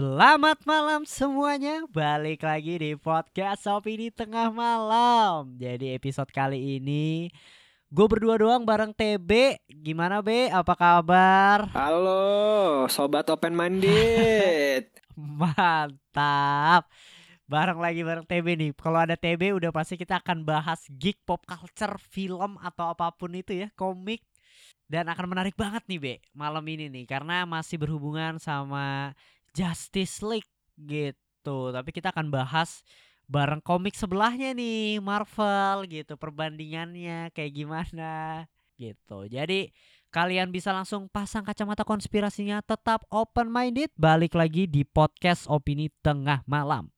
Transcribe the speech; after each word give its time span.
Selamat 0.00 0.64
malam 0.64 1.04
semuanya, 1.04 1.84
balik 1.92 2.40
lagi 2.40 2.80
di 2.80 2.96
podcast 2.96 3.68
Opini 3.68 4.08
Tengah 4.08 4.48
Malam. 4.48 5.60
Jadi 5.60 5.92
episode 5.92 6.32
kali 6.32 6.80
ini 6.80 7.28
gue 7.92 8.06
berdua 8.08 8.40
doang 8.40 8.64
bareng 8.64 8.96
TB. 8.96 9.60
Gimana 9.68 10.24
B? 10.24 10.48
Apa 10.48 10.72
kabar? 10.72 11.68
Halo, 11.76 12.88
sobat 12.88 13.28
open 13.28 13.52
minded. 13.52 14.88
Mantap. 15.36 16.88
Bareng 17.44 17.84
lagi 17.84 18.00
bareng 18.00 18.24
TB 18.24 18.46
nih. 18.56 18.70
Kalau 18.80 19.04
ada 19.04 19.20
TB 19.20 19.52
udah 19.52 19.68
pasti 19.68 20.00
kita 20.00 20.24
akan 20.24 20.48
bahas 20.48 20.80
geek 20.88 21.20
pop 21.28 21.44
culture, 21.44 22.00
film 22.08 22.56
atau 22.64 22.88
apa 22.88 23.12
pun 23.12 23.36
itu 23.36 23.52
ya, 23.52 23.68
komik. 23.76 24.24
Dan 24.88 25.12
akan 25.12 25.28
menarik 25.28 25.60
banget 25.60 25.84
nih 25.86 26.00
Be 26.00 26.14
malam 26.32 26.64
ini 26.66 26.88
nih 26.90 27.04
karena 27.06 27.46
masih 27.46 27.78
berhubungan 27.78 28.42
sama 28.42 29.14
Justice 29.54 30.22
League 30.22 30.50
gitu. 30.76 31.72
Tapi 31.74 31.90
kita 31.90 32.14
akan 32.14 32.30
bahas 32.30 32.84
bareng 33.30 33.62
komik 33.62 33.94
sebelahnya 33.94 34.50
nih 34.50 34.98
Marvel 34.98 35.86
gitu 35.86 36.18
perbandingannya 36.18 37.30
kayak 37.30 37.52
gimana 37.54 38.44
gitu. 38.74 39.30
Jadi 39.30 39.70
kalian 40.10 40.50
bisa 40.50 40.74
langsung 40.74 41.06
pasang 41.06 41.46
kacamata 41.46 41.86
konspirasinya 41.86 42.58
tetap 42.66 43.06
open 43.14 43.46
minded 43.46 43.94
balik 43.94 44.34
lagi 44.34 44.66
di 44.66 44.82
podcast 44.82 45.46
opini 45.46 45.86
tengah 46.02 46.42
malam. 46.50 46.90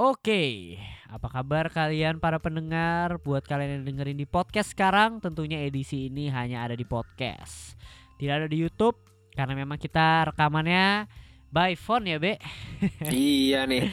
Oke, 0.00 0.80
apa 1.12 1.28
kabar 1.28 1.68
kalian 1.68 2.24
para 2.24 2.40
pendengar? 2.40 3.20
Buat 3.20 3.44
kalian 3.44 3.84
yang 3.84 3.84
dengerin 3.84 4.16
di 4.16 4.24
podcast 4.24 4.72
sekarang, 4.72 5.20
tentunya 5.20 5.60
edisi 5.60 6.08
ini 6.08 6.32
hanya 6.32 6.64
ada 6.64 6.72
di 6.72 6.88
podcast. 6.88 7.76
Tidak 8.16 8.32
ada 8.32 8.48
di 8.48 8.64
YouTube 8.64 8.96
karena 9.36 9.52
memang 9.52 9.76
kita 9.76 10.32
rekamannya 10.32 11.04
by 11.52 11.76
phone 11.76 12.08
ya, 12.08 12.16
Be. 12.16 12.40
iya 13.12 13.68
nih. 13.68 13.92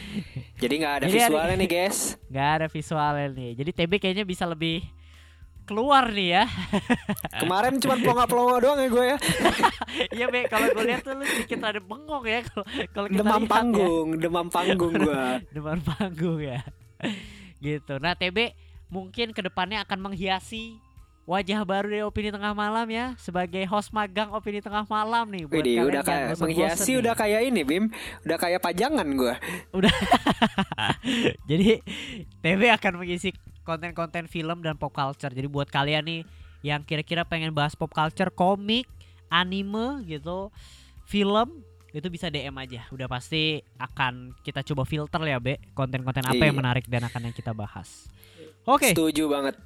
Jadi 0.56 0.74
nggak 0.80 0.94
ada 0.96 1.06
Jadi 1.12 1.20
ada- 1.20 1.28
visualnya 1.28 1.56
nih, 1.60 1.70
guys. 1.76 2.00
Nggak 2.32 2.50
ada 2.56 2.66
visualnya 2.72 3.28
nih. 3.28 3.52
Jadi 3.60 3.72
TB 3.76 3.92
kayaknya 4.00 4.24
bisa 4.24 4.48
lebih 4.48 4.88
keluar 5.68 6.08
nih 6.08 6.40
ya. 6.40 6.44
Kemarin 7.44 7.78
cuma 7.78 8.00
pelongo-pelongo 8.00 8.56
doang 8.58 8.80
ya 8.80 8.88
gue 8.88 9.06
ya. 9.06 9.18
Iya, 10.16 10.26
Be, 10.28 10.48
kalau 10.48 10.72
gue 10.72 10.84
lihat 10.84 11.04
tuh 11.04 11.14
lu 11.14 11.26
sedikit 11.26 11.60
ada 11.62 11.78
bengong 11.78 12.24
ya 12.24 12.40
kalau 12.42 12.66
kalau 12.90 13.08
kita 13.12 13.20
Demam 13.20 13.36
lihat 13.36 13.44
ya. 13.44 13.52
panggung, 13.52 14.08
demam 14.16 14.48
panggung 14.48 14.94
gue. 14.96 15.24
depan 15.56 15.78
panggung 15.80 16.40
ya 16.40 16.60
gitu 17.58 17.98
nah 17.98 18.14
TB 18.14 18.54
mungkin 18.88 19.34
ke 19.34 19.42
depannya 19.42 19.82
akan 19.82 20.10
menghiasi 20.10 20.78
wajah 21.26 21.60
baru 21.62 21.92
dari 21.92 22.04
opini 22.06 22.32
tengah 22.32 22.56
malam 22.56 22.88
ya 22.88 23.12
sebagai 23.20 23.60
host 23.68 23.92
magang 23.92 24.32
opini 24.32 24.64
tengah 24.64 24.88
malam 24.88 25.28
nih 25.28 25.44
buat 25.44 25.60
Widih, 25.60 25.76
kalian 25.76 25.90
udah 25.92 26.02
kayak 26.02 26.28
menghiasi 26.40 26.92
nih. 26.96 27.02
udah 27.04 27.14
kayak 27.14 27.42
ini, 27.44 27.62
Bim. 27.68 27.86
Udah 28.24 28.38
kayak 28.40 28.64
pajangan 28.64 29.08
gue. 29.12 29.34
jadi 31.50 31.84
TB 32.40 32.62
akan 32.80 32.94
mengisi 33.04 33.36
konten-konten 33.68 34.32
film 34.32 34.64
dan 34.64 34.80
pop 34.80 34.96
culture 34.96 35.28
jadi 35.30 35.52
buat 35.52 35.68
kalian 35.68 36.08
nih 36.08 36.22
yang 36.64 36.80
kira-kira 36.82 37.28
pengen 37.28 37.52
bahas 37.52 37.76
pop 37.76 37.92
culture 37.92 38.32
komik 38.32 38.88
anime 39.28 40.08
gitu 40.08 40.48
film 41.04 41.60
itu 41.92 42.08
bisa 42.08 42.32
DM 42.32 42.56
aja 42.56 42.88
udah 42.88 43.08
pasti 43.08 43.60
akan 43.76 44.32
kita 44.40 44.64
coba 44.64 44.88
filter 44.88 45.20
ya 45.24 45.38
Be 45.38 45.60
konten-konten 45.76 46.24
apa 46.24 46.40
yang 46.40 46.56
Iya. 46.56 46.62
menarik 46.64 46.86
dan 46.88 47.04
akan 47.04 47.28
yang 47.28 47.36
kita 47.36 47.52
bahas 47.52 48.08
oke 48.64 48.96
Setuju 48.96 49.28
banget. 49.28 49.60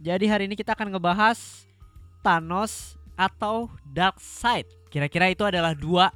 Jadi 0.00 0.24
hari 0.24 0.48
ini 0.48 0.56
kita 0.56 0.72
akan 0.72 0.96
ngebahas 0.96 1.68
Thanos 2.24 2.96
atau 3.12 3.68
Darkseid. 3.84 4.64
Kira-kira 4.88 5.28
itu 5.28 5.44
adalah 5.44 5.76
dua 5.76 6.08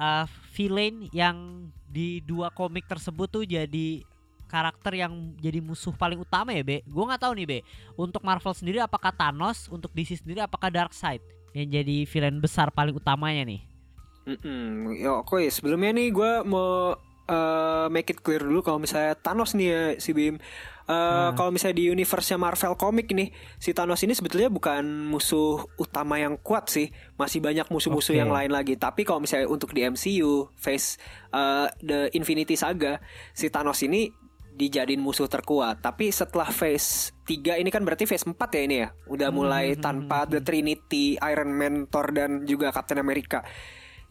uh, 0.00 0.24
villain 0.56 1.12
yang 1.12 1.68
di 1.84 2.24
dua 2.24 2.48
komik 2.48 2.88
tersebut 2.88 3.28
tuh 3.28 3.44
jadi 3.44 4.00
karakter 4.48 4.96
yang 4.96 5.36
jadi 5.36 5.60
musuh 5.60 5.92
paling 5.92 6.18
utama 6.18 6.56
ya, 6.56 6.64
Be. 6.64 6.80
Gue 6.88 7.04
nggak 7.04 7.22
tahu 7.22 7.36
nih, 7.36 7.46
Be. 7.46 7.58
Untuk 7.94 8.24
Marvel 8.24 8.56
sendiri 8.56 8.80
apakah 8.80 9.12
Thanos, 9.12 9.68
untuk 9.68 9.92
DC 9.92 10.24
sendiri 10.24 10.40
apakah 10.40 10.72
Darkseid 10.72 11.20
yang 11.52 11.68
jadi 11.68 12.08
villain 12.08 12.40
besar 12.40 12.72
paling 12.72 12.96
utamanya 12.96 13.44
nih? 13.44 13.60
Mm-mm. 14.28 14.92
Yo, 15.00 15.24
oke, 15.24 15.40
sebelumnya 15.48 15.92
nih 15.96 16.08
gue 16.12 16.32
mau 16.44 16.92
eh, 17.28 17.86
make 17.88 18.12
it 18.12 18.20
clear 18.20 18.44
dulu 18.44 18.60
kalau 18.60 18.80
misalnya 18.80 19.16
Thanos 19.16 19.56
nih 19.56 19.68
ya 19.68 19.82
si 20.00 20.12
Bim. 20.12 20.36
Eh, 20.36 20.40
Nah. 20.88 21.36
Kalau 21.36 21.52
misalnya 21.52 21.76
di 21.76 21.92
universe 21.92 22.32
Marvel 22.40 22.72
komik 22.80 23.12
nih, 23.12 23.28
si 23.60 23.76
Thanos 23.76 24.00
ini 24.00 24.16
sebetulnya 24.16 24.48
bukan 24.48 24.80
musuh 25.12 25.60
utama 25.76 26.16
yang 26.16 26.40
kuat 26.40 26.72
sih. 26.72 26.88
Masih 27.20 27.44
banyak 27.44 27.68
musuh-musuh 27.68 28.16
Oke. 28.16 28.20
yang 28.24 28.32
lain 28.32 28.48
lagi. 28.48 28.72
Tapi 28.80 29.04
kalau 29.04 29.20
misalnya 29.20 29.52
untuk 29.52 29.76
di 29.76 29.84
MCU, 29.84 30.48
Phase 30.56 30.96
eh, 31.28 31.68
The 31.84 32.08
Infinity 32.16 32.56
Saga, 32.56 33.04
si 33.36 33.52
Thanos 33.52 33.84
ini 33.84 34.08
dijadiin 34.58 34.98
musuh 34.98 35.30
terkuat. 35.30 35.78
Tapi 35.78 36.10
setelah 36.10 36.50
Phase 36.50 37.14
3 37.22 37.56
ini 37.56 37.70
kan 37.70 37.86
berarti 37.86 38.04
Phase 38.04 38.26
4 38.26 38.34
ya 38.34 38.62
ini 38.66 38.76
ya. 38.82 38.88
Udah 39.06 39.30
mulai 39.30 39.72
Hmm. 39.72 39.80
tanpa 39.80 40.26
The 40.26 40.42
Trinity, 40.42 41.14
Iron 41.16 41.54
Man, 41.54 41.86
Thor 41.86 42.10
dan 42.10 42.42
juga 42.42 42.74
Captain 42.74 42.98
America. 42.98 43.46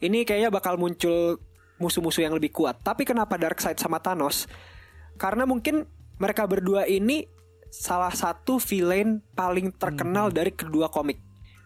Ini 0.00 0.24
kayaknya 0.24 0.48
bakal 0.48 0.80
muncul 0.80 1.36
musuh-musuh 1.76 2.24
yang 2.24 2.32
lebih 2.32 2.50
kuat. 2.50 2.80
Tapi 2.80 3.04
kenapa 3.04 3.36
Darkseid 3.36 3.76
sama 3.76 4.00
Thanos? 4.00 4.48
Karena 5.14 5.44
mungkin 5.44 5.84
mereka 6.16 6.48
berdua 6.48 6.88
ini 6.88 7.28
salah 7.68 8.10
satu 8.10 8.56
villain 8.56 9.20
paling 9.34 9.76
terkenal 9.76 10.32
dari 10.32 10.50
kedua 10.50 10.88
komik. 10.88 11.20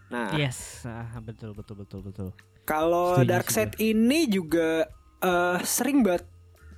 Nah, 0.09 0.35
Yes, 0.35 0.83
ah, 0.83 1.17
betul 1.17 1.55
betul 1.55 1.79
betul 1.79 1.99
betul. 2.03 2.29
kalau 2.63 3.17
Darkseid 3.23 3.79
ini 3.79 4.27
juga 4.27 4.85
eh, 5.19 5.57
sering 5.63 6.03
banget 6.03 6.27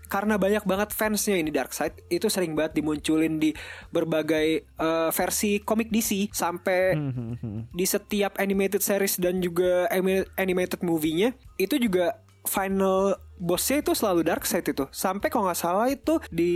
karena 0.06 0.36
banyak 0.36 0.64
banget 0.64 0.90
fansnya 0.92 1.36
ini 1.36 1.50
Darkseid 1.50 2.06
itu 2.08 2.28
sering 2.28 2.54
banget 2.54 2.78
dimunculin 2.78 3.38
di 3.38 3.52
berbagai 3.90 4.48
eh, 4.64 5.10
versi 5.12 5.58
komik 5.60 5.90
DC 5.90 6.30
sampai 6.32 6.94
Hmm, 6.94 7.12
hmm, 7.12 7.36
hmm. 7.36 7.62
di 7.72 7.86
setiap 7.86 8.38
animated 8.38 8.80
series 8.80 9.18
dan 9.18 9.40
juga 9.40 9.86
ani- 9.88 10.28
animated 10.36 10.82
movie-nya 10.82 11.32
itu 11.56 11.76
juga 11.76 12.20
final 12.44 13.18
bossnya 13.36 13.82
itu 13.82 13.92
selalu 13.92 14.22
Darkseid 14.24 14.64
itu 14.64 14.86
sampai 14.90 15.28
kalau 15.28 15.50
nggak 15.50 15.58
salah 15.58 15.88
itu 15.88 16.22
di 16.30 16.54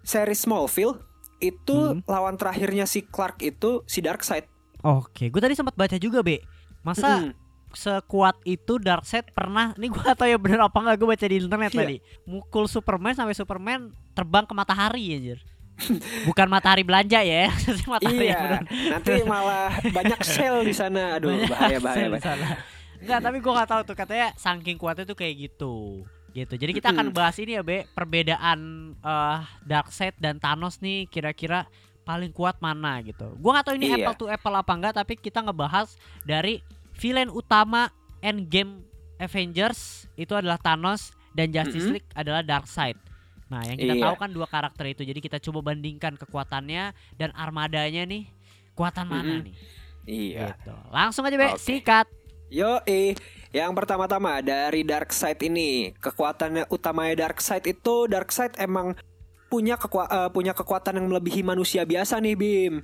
series 0.00 0.40
Smallville 0.40 1.02
itu 1.38 1.74
Hmm. 1.92 2.00
lawan 2.06 2.34
terakhirnya 2.34 2.86
si 2.86 3.02
Clark 3.02 3.40
itu 3.40 3.82
si 3.84 3.98
Darkseid 3.98 4.46
Oke, 4.80 5.32
gue 5.32 5.40
tadi 5.40 5.56
sempat 5.56 5.72
baca 5.74 5.96
juga, 5.96 6.20
Be. 6.20 6.44
Masa 6.84 7.24
Mm-mm. 7.24 7.32
Sekuat 7.74 8.38
itu 8.42 8.78
Darkseid 8.78 9.30
pernah 9.30 9.74
nih 9.74 9.88
gua 9.88 10.14
tahu 10.18 10.26
ya 10.26 10.38
bener 10.38 10.60
apa 10.60 10.74
nggak 10.74 10.96
gue 10.96 11.08
baca 11.08 11.26
di 11.26 11.36
internet 11.38 11.70
Iya. 11.70 11.80
tadi 11.80 11.96
mukul 12.24 12.64
Superman 12.64 13.12
sampai 13.12 13.32
Superman 13.32 13.80
terbang 14.10 14.42
ke 14.42 14.52
matahari 14.52 15.04
anjir 15.12 15.38
bukan 16.24 16.46
matahari 16.46 16.82
belanja 16.82 17.18
ya 17.18 17.50
matahari 17.90 18.16
iya 18.24 18.38
beneran. 18.38 18.64
nanti 18.88 19.12
malah 19.22 19.68
banyak 19.84 20.20
sel 20.22 20.62
di 20.62 20.70
sana 20.70 21.18
aduh 21.18 21.30
Banyak 21.30 21.50
bahaya 21.50 21.78
bahaya, 21.78 22.06
bahaya. 22.08 22.22
sana. 22.22 22.46
Enggak, 22.96 23.20
tapi 23.20 23.36
gua 23.38 23.52
nggak 23.54 23.68
tahu 23.68 23.82
tuh 23.84 23.96
katanya 23.98 24.28
saking 24.34 24.78
kuatnya 24.78 25.04
tuh 25.04 25.12
kayak 25.12 25.34
gitu. 25.36 26.06
Gitu. 26.32 26.54
Jadi 26.56 26.72
kita 26.72 26.88
akan 26.88 27.12
bahas 27.12 27.36
ini 27.36 27.52
ya, 27.52 27.60
Be, 27.60 27.84
perbedaan 27.86 28.58
eh 28.96 29.38
Darkseid 29.62 30.16
dan 30.16 30.38
Thanos 30.38 30.80
nih 30.80 31.04
kira-kira 31.06 31.68
paling 32.00 32.30
kuat 32.30 32.56
mana 32.58 32.98
gitu. 33.00 33.28
Gua 33.36 33.54
nggak 33.54 33.66
tahu 33.66 33.76
ini 33.76 33.86
Iya. 33.88 33.96
apple 34.00 34.16
to 34.16 34.26
apple 34.26 34.52
apa 34.52 34.72
enggak, 34.72 34.94
tapi 34.94 35.14
kita 35.14 35.38
ngebahas 35.38 35.92
dari 36.22 36.64
villain 36.94 37.28
utama 37.28 37.90
Endgame 38.20 38.82
Avengers 39.18 40.08
itu 40.14 40.32
adalah 40.32 40.58
Thanos 40.58 41.12
dan 41.32 41.50
Justice 41.50 41.86
Mm-mm. 41.86 41.94
League 41.98 42.10
adalah 42.14 42.40
Darkseid. 42.40 42.96
Nah, 43.50 43.62
yang 43.62 43.76
kita 43.76 43.94
Iya. 43.94 44.02
tahu 44.08 44.14
kan 44.16 44.30
dua 44.30 44.46
karakter 44.46 44.84
itu. 44.88 45.02
Jadi 45.04 45.20
kita 45.20 45.38
coba 45.38 45.70
bandingkan 45.70 46.16
kekuatannya 46.16 46.90
dan 47.14 47.30
armadanya 47.34 48.02
nih. 48.04 48.26
Kuatan 48.72 49.06
mana 49.06 49.22
Mm-mm. 49.22 49.46
nih? 49.46 49.54
iya 50.04 50.52
Gitu. 50.52 50.74
Langsung 50.90 51.22
aja, 51.22 51.36
Be. 51.36 51.54
Oke. 51.54 51.60
Sikat. 51.60 52.06
Yo, 52.50 52.78
eh, 52.84 53.14
yang 53.50 53.72
pertama-tama 53.72 54.38
dari 54.38 54.82
Darkseid 54.82 55.38
ini, 55.42 55.94
kekuatannya 55.96 56.68
utamanya 56.68 57.26
Darkseid 57.26 57.64
itu 57.64 58.06
Darkseid 58.06 58.54
emang 58.56 58.94
punya 59.46 59.74
kekua- 59.74 60.10
eh, 60.10 60.30
punya 60.30 60.50
kekuatan 60.50 60.98
yang 60.98 61.06
melebihi 61.08 61.42
manusia 61.42 61.82
biasa 61.82 62.18
nih 62.18 62.34
Bim. 62.34 62.74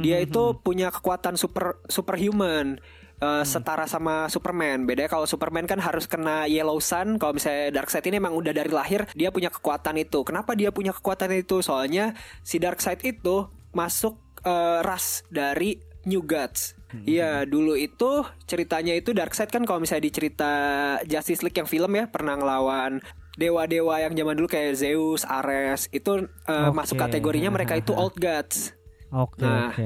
Dia 0.00 0.20
Mhm. 0.20 0.26
itu 0.28 0.42
punya 0.60 0.88
kekuatan 0.88 1.34
super 1.34 1.80
superhuman. 1.88 2.76
Eh, 3.18 3.44
setara 3.44 3.84
sama 3.84 4.26
Superman. 4.26 4.86
Bedanya 4.86 5.10
kalau 5.10 5.26
Superman 5.26 5.66
kan 5.66 5.78
harus 5.78 6.06
kena 6.06 6.46
Yellow 6.46 6.78
Sun. 6.78 7.18
Kalau 7.18 7.34
misalnya 7.34 7.74
Darkseid 7.74 8.06
ini 8.06 8.18
emang 8.18 8.34
udah 8.34 8.50
dari 8.50 8.70
lahir 8.70 9.04
dia 9.12 9.28
punya 9.28 9.50
kekuatan 9.50 9.98
itu. 9.98 10.22
Kenapa 10.22 10.54
dia 10.54 10.70
punya 10.70 10.94
kekuatan 10.94 11.34
itu? 11.34 11.60
Soalnya 11.60 12.14
si 12.40 12.58
Darkseid 12.58 13.02
itu 13.02 13.46
masuk 13.74 14.18
eh, 14.42 14.80
ras 14.82 15.26
dari 15.28 15.78
New 16.06 16.24
Gods. 16.24 16.78
Hmm. 16.88 17.04
Iya, 17.04 17.44
dulu 17.44 17.76
itu 17.76 18.24
ceritanya 18.48 18.96
itu 18.96 19.12
Darkseid 19.12 19.52
kan 19.52 19.68
kalau 19.68 19.76
misalnya 19.76 20.08
di 20.08 20.12
cerita 20.14 20.52
Justice 21.04 21.44
League 21.44 21.58
yang 21.60 21.68
film 21.68 21.92
ya 21.92 22.08
pernah 22.08 22.32
ngelawan 22.32 23.04
dewa-dewa 23.36 24.02
yang 24.02 24.16
zaman 24.16 24.34
dulu 24.34 24.48
kayak 24.48 24.74
Zeus, 24.74 25.22
Ares 25.22 25.86
itu 25.92 26.26
eh, 26.26 26.68
Oke. 26.68 26.74
masuk 26.74 26.96
kategorinya 26.96 27.52
mereka 27.52 27.76
itu 27.76 27.92
Old 28.00 28.16
Gods. 28.16 28.72
Oke 29.12 29.44
Nah. 29.44 29.68
oke. 29.70 29.84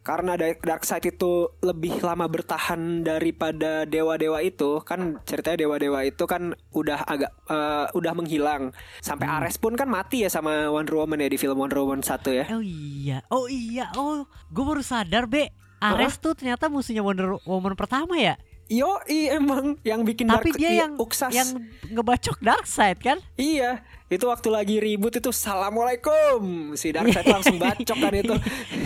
Karena 0.00 0.32
Da- 0.32 0.56
Darkseid 0.56 1.04
itu 1.06 1.52
lebih 1.60 2.00
lama 2.00 2.24
bertahan 2.24 3.04
daripada 3.04 3.84
dewa-dewa 3.84 4.40
itu, 4.40 4.80
kan 4.80 5.20
ceritanya 5.22 5.68
dewa-dewa 5.68 6.00
itu 6.02 6.24
kan 6.24 6.56
udah 6.72 7.04
agak 7.04 7.28
eh, 7.46 7.86
udah 7.92 8.12
menghilang. 8.14 8.72
Sampai 8.98 9.28
Hmm. 9.28 9.36
Ares 9.38 9.56
pun 9.56 9.76
kan 9.76 9.86
mati 9.86 10.24
ya 10.24 10.32
sama 10.32 10.66
Wonder 10.66 10.96
Woman 10.96 11.20
ya 11.20 11.28
di 11.28 11.36
film 11.36 11.54
Wonder 11.54 11.78
Woman 11.78 12.00
1 12.00 12.32
ya. 12.32 12.44
Oh 12.48 12.64
iya, 12.64 13.20
oh 13.28 13.46
iya, 13.46 13.92
oh, 13.94 14.24
gue 14.48 14.64
baru 14.64 14.80
sadar 14.80 15.28
be, 15.28 15.52
Ares 15.78 16.16
tuh 16.16 16.32
ternyata 16.32 16.66
musuhnya 16.66 17.00
Wonder 17.00 17.36
Woman 17.44 17.72
pertama 17.72 18.16
ya. 18.16 18.40
Yo, 18.70 19.02
emang 19.08 19.74
yang 19.82 20.06
bikin 20.06 20.30
Tapi 20.30 20.54
Dark- 20.54 20.56
dia 20.56 20.70
iya, 20.70 20.80
yang 20.86 20.94
Uksas. 20.94 21.34
yang 21.34 21.58
ngebacok 21.90 22.38
Darkseid 22.38 23.02
kan? 23.02 23.18
Iya, 23.34 23.82
itu 24.06 24.22
waktu 24.24 24.46
lagi 24.46 24.78
ribut 24.78 25.10
itu 25.10 25.26
Assalamualaikum 25.28 26.38
Si 26.72 26.94
Darkseid 26.94 27.26
langsung 27.34 27.58
bacok 27.58 27.98
kan 27.98 28.14
itu 28.14 28.34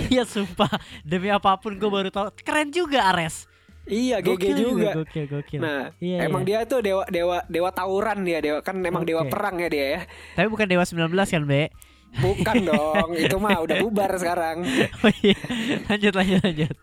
Iya 0.08 0.24
sumpah, 0.24 0.72
demi 1.02 1.28
apa 1.28 1.60
pun 1.60 1.76
gue 1.76 1.84
baru 1.86 2.08
tahu. 2.08 2.32
Keren 2.40 2.72
juga 2.72 3.12
Ares. 3.12 3.44
Iya, 3.84 4.24
GG 4.24 4.28
Gokil 4.32 4.54
juga 4.56 4.90
Gokil, 4.96 5.24
gokil. 5.28 5.60
Nah, 5.60 5.92
Iya, 6.00 6.24
emang 6.24 6.40
iya. 6.42 6.64
dia 6.64 6.70
tuh 6.72 6.80
dewa 6.80 7.04
dewa 7.04 7.44
dewa 7.44 7.68
tawuran 7.68 8.24
dia, 8.24 8.40
dewa 8.40 8.58
kan 8.64 8.80
emang 8.80 9.04
dewa 9.04 9.20
Oke. 9.20 9.36
perang 9.36 9.60
ya 9.60 9.68
dia 9.68 9.86
ya. 9.86 10.00
Tapi 10.32 10.48
bukan 10.48 10.64
Dewa 10.64 10.80
19 10.80 11.12
kan, 11.12 11.44
Be? 11.44 11.68
Bukan 12.14 12.56
dong, 12.66 13.08
itu 13.18 13.36
mah 13.42 13.58
udah 13.62 13.76
bubar 13.82 14.14
sekarang. 14.18 14.62
Oh 15.04 15.12
iya. 15.20 15.36
Lanjut, 15.90 16.14
lanjut, 16.14 16.40
lanjut. 16.40 16.74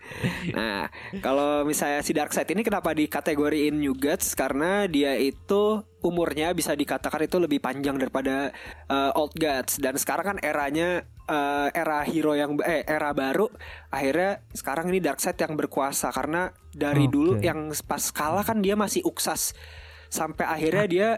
Nah, 0.54 0.92
kalau 1.24 1.64
misalnya 1.66 2.04
si 2.04 2.12
Darkseid 2.12 2.50
ini 2.52 2.62
kenapa 2.62 2.92
dikategoriin 2.92 3.80
New 3.80 3.96
Gods 3.98 4.36
karena 4.38 4.86
dia 4.86 5.16
itu 5.18 5.82
umurnya 6.02 6.52
bisa 6.58 6.74
dikatakan 6.74 7.30
itu 7.30 7.38
lebih 7.38 7.62
panjang 7.62 7.96
daripada 7.96 8.50
uh, 8.90 9.14
Old 9.14 9.38
Gods 9.38 9.78
dan 9.78 9.96
sekarang 10.02 10.36
kan 10.36 10.38
eranya 10.42 11.06
uh, 11.30 11.70
era 11.72 12.02
hero 12.02 12.34
yang 12.34 12.58
eh 12.66 12.82
era 12.84 13.14
baru 13.14 13.48
akhirnya 13.94 14.42
sekarang 14.52 14.90
ini 14.90 15.00
Darkseid 15.00 15.38
yang 15.38 15.54
berkuasa 15.54 16.10
karena 16.10 16.50
dari 16.74 17.06
Oke. 17.06 17.14
dulu 17.14 17.32
yang 17.40 17.70
pas 17.86 18.02
kalah 18.10 18.42
kan 18.42 18.60
dia 18.60 18.74
masih 18.74 19.06
Uksas 19.06 19.54
sampai 20.10 20.46
akhirnya 20.50 20.86
dia 20.90 21.10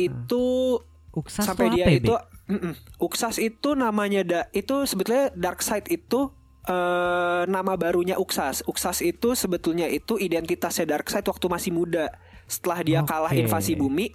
itu 0.00 0.78
Uksas 1.12 1.44
sampai 1.44 1.74
dia 1.74 1.86
ya, 1.86 2.00
itu 2.00 2.14
Be? 2.50 2.58
Mm-mm. 2.58 2.74
Uksas 2.98 3.38
itu 3.38 3.78
namanya 3.78 4.26
da, 4.26 4.40
itu 4.50 4.82
sebetulnya 4.82 5.30
Darkseid 5.38 5.86
itu 5.86 6.34
eh 6.66 7.42
nama 7.46 7.78
barunya 7.78 8.18
Uksas. 8.18 8.66
Uksas 8.66 9.00
itu 9.00 9.38
sebetulnya 9.38 9.86
itu 9.86 10.18
identitasnya 10.18 10.98
Darkseid 10.98 11.24
waktu 11.24 11.46
masih 11.46 11.72
muda. 11.72 12.10
Setelah 12.50 12.82
dia 12.82 13.00
kalah 13.06 13.30
Oke. 13.30 13.40
Hmm, 13.40 13.46
invasi 13.46 13.78
bumi, 13.78 14.10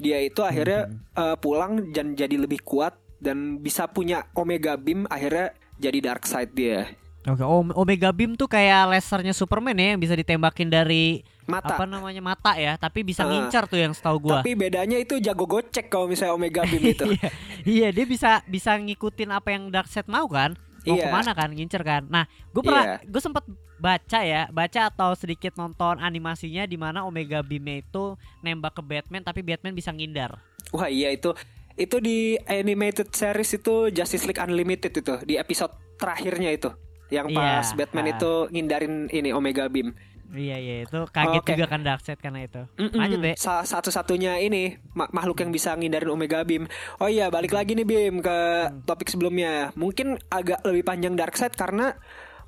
dia 0.00 0.16
itu 0.24 0.40
akhirnya 0.40 0.88
eh, 1.14 1.36
pulang 1.36 1.92
dan 1.92 2.16
jadi 2.16 2.40
lebih 2.40 2.64
kuat 2.64 2.96
dan 3.20 3.60
bisa 3.60 3.84
punya 3.86 4.26
Omega 4.32 4.74
Beam 4.80 5.04
akhirnya 5.06 5.52
jadi 5.76 5.98
Darkseid 6.00 6.56
dia. 6.56 6.88
Oke, 7.24 7.40
Om- 7.40 7.72
Omega 7.72 8.12
Beam 8.12 8.36
tuh 8.36 8.48
kayak 8.48 8.92
lasernya 8.92 9.32
Superman 9.32 9.76
ya 9.80 9.96
yang 9.96 10.00
bisa 10.00 10.12
ditembakin 10.12 10.68
dari 10.68 11.24
Mata. 11.44 11.74
apa 11.74 11.84
namanya 11.84 12.20
mata 12.20 12.52
ya, 12.54 12.74
tapi 12.74 13.00
bisa 13.00 13.22
Ah. 13.22 13.28
ngincar 13.28 13.64
tuh 13.64 13.76
yang 13.76 13.92
setahu 13.92 14.16
gua. 14.22 14.40
Tapi 14.40 14.54
bedanya 14.54 14.96
itu 14.96 15.18
jago 15.18 15.44
gocek 15.44 15.86
kalau 15.86 16.06
misalnya 16.06 16.32
Omega 16.32 16.64
Beam 16.64 16.80
itu. 16.94 17.04
Iya, 17.06 17.28
iya 17.64 17.88
dia 17.90 18.04
bisa 18.04 18.40
bisa 18.44 18.74
ngikutin 18.74 19.28
apa 19.28 19.48
yang 19.50 19.68
Darkseid 19.68 20.06
mau 20.06 20.24
kan? 20.24 20.56
Mau 20.82 20.94
Iya. 20.94 21.04
ke 21.04 21.08
mana 21.10 21.32
kan? 21.32 21.48
Ngincer 21.48 21.80
kan? 21.80 22.02
Nah, 22.06 22.24
gue 22.46 22.60
pernah, 22.60 22.84
Iya. 22.96 22.96
gue 23.02 23.18
sempet 23.18 23.44
baca 23.74 24.20
ya, 24.20 24.48
baca 24.48 24.80
atau 24.86 25.12
sedikit 25.12 25.52
nonton 25.54 25.96
animasinya 25.96 26.64
di 26.64 26.76
mana 26.76 27.02
Omega 27.02 27.40
Beam 27.40 27.64
itu 27.66 28.16
nembak 28.40 28.76
ke 28.76 28.82
Batman, 28.82 29.20
tapi 29.20 29.40
Batman 29.40 29.72
bisa 29.72 29.90
ngindar. 29.90 30.40
Wah 30.70 30.88
iya 30.88 31.08
itu 31.08 31.32
itu 31.74 31.98
di 31.98 32.18
animated 32.40 33.10
series 33.10 33.50
itu 33.54 33.90
Justice 33.90 34.24
League 34.24 34.38
Unlimited 34.38 34.94
itu 34.94 35.14
di 35.22 35.34
episode 35.34 35.74
terakhirnya 35.96 36.48
itu 36.48 36.70
yang 37.10 37.26
Iya, 37.28 37.36
pas 37.60 37.68
Batman 37.74 38.06
ah. 38.06 38.12
itu 38.12 38.32
ngindarin 38.48 38.94
ini 39.08 39.30
Omega 39.30 39.66
Beam. 39.66 39.92
Iya 40.34 40.56
iya 40.58 40.74
itu 40.82 40.98
kaget 41.08 41.40
Oke. 41.40 41.54
juga 41.54 41.66
kan 41.70 41.80
Darkseid 41.86 42.18
karena 42.18 42.42
itu. 42.42 42.66
Mm-mm. 42.74 42.98
Lanjut. 42.98 43.38
Sa- 43.38 43.62
Satu-satunya 43.62 44.42
ini 44.42 44.74
ma- 44.92 45.08
makhluk 45.14 45.38
yang 45.38 45.54
bisa 45.54 45.78
ngindarin 45.78 46.10
Omega 46.10 46.42
Beam. 46.42 46.66
Oh 46.98 47.06
iya 47.06 47.30
balik 47.30 47.54
lagi 47.54 47.78
nih 47.78 47.86
Beam 47.86 48.18
ke 48.18 48.38
topik 48.82 49.06
sebelumnya. 49.06 49.70
Mungkin 49.78 50.18
agak 50.28 50.66
lebih 50.66 50.82
panjang 50.82 51.14
Darkseid 51.14 51.54
karena 51.54 51.94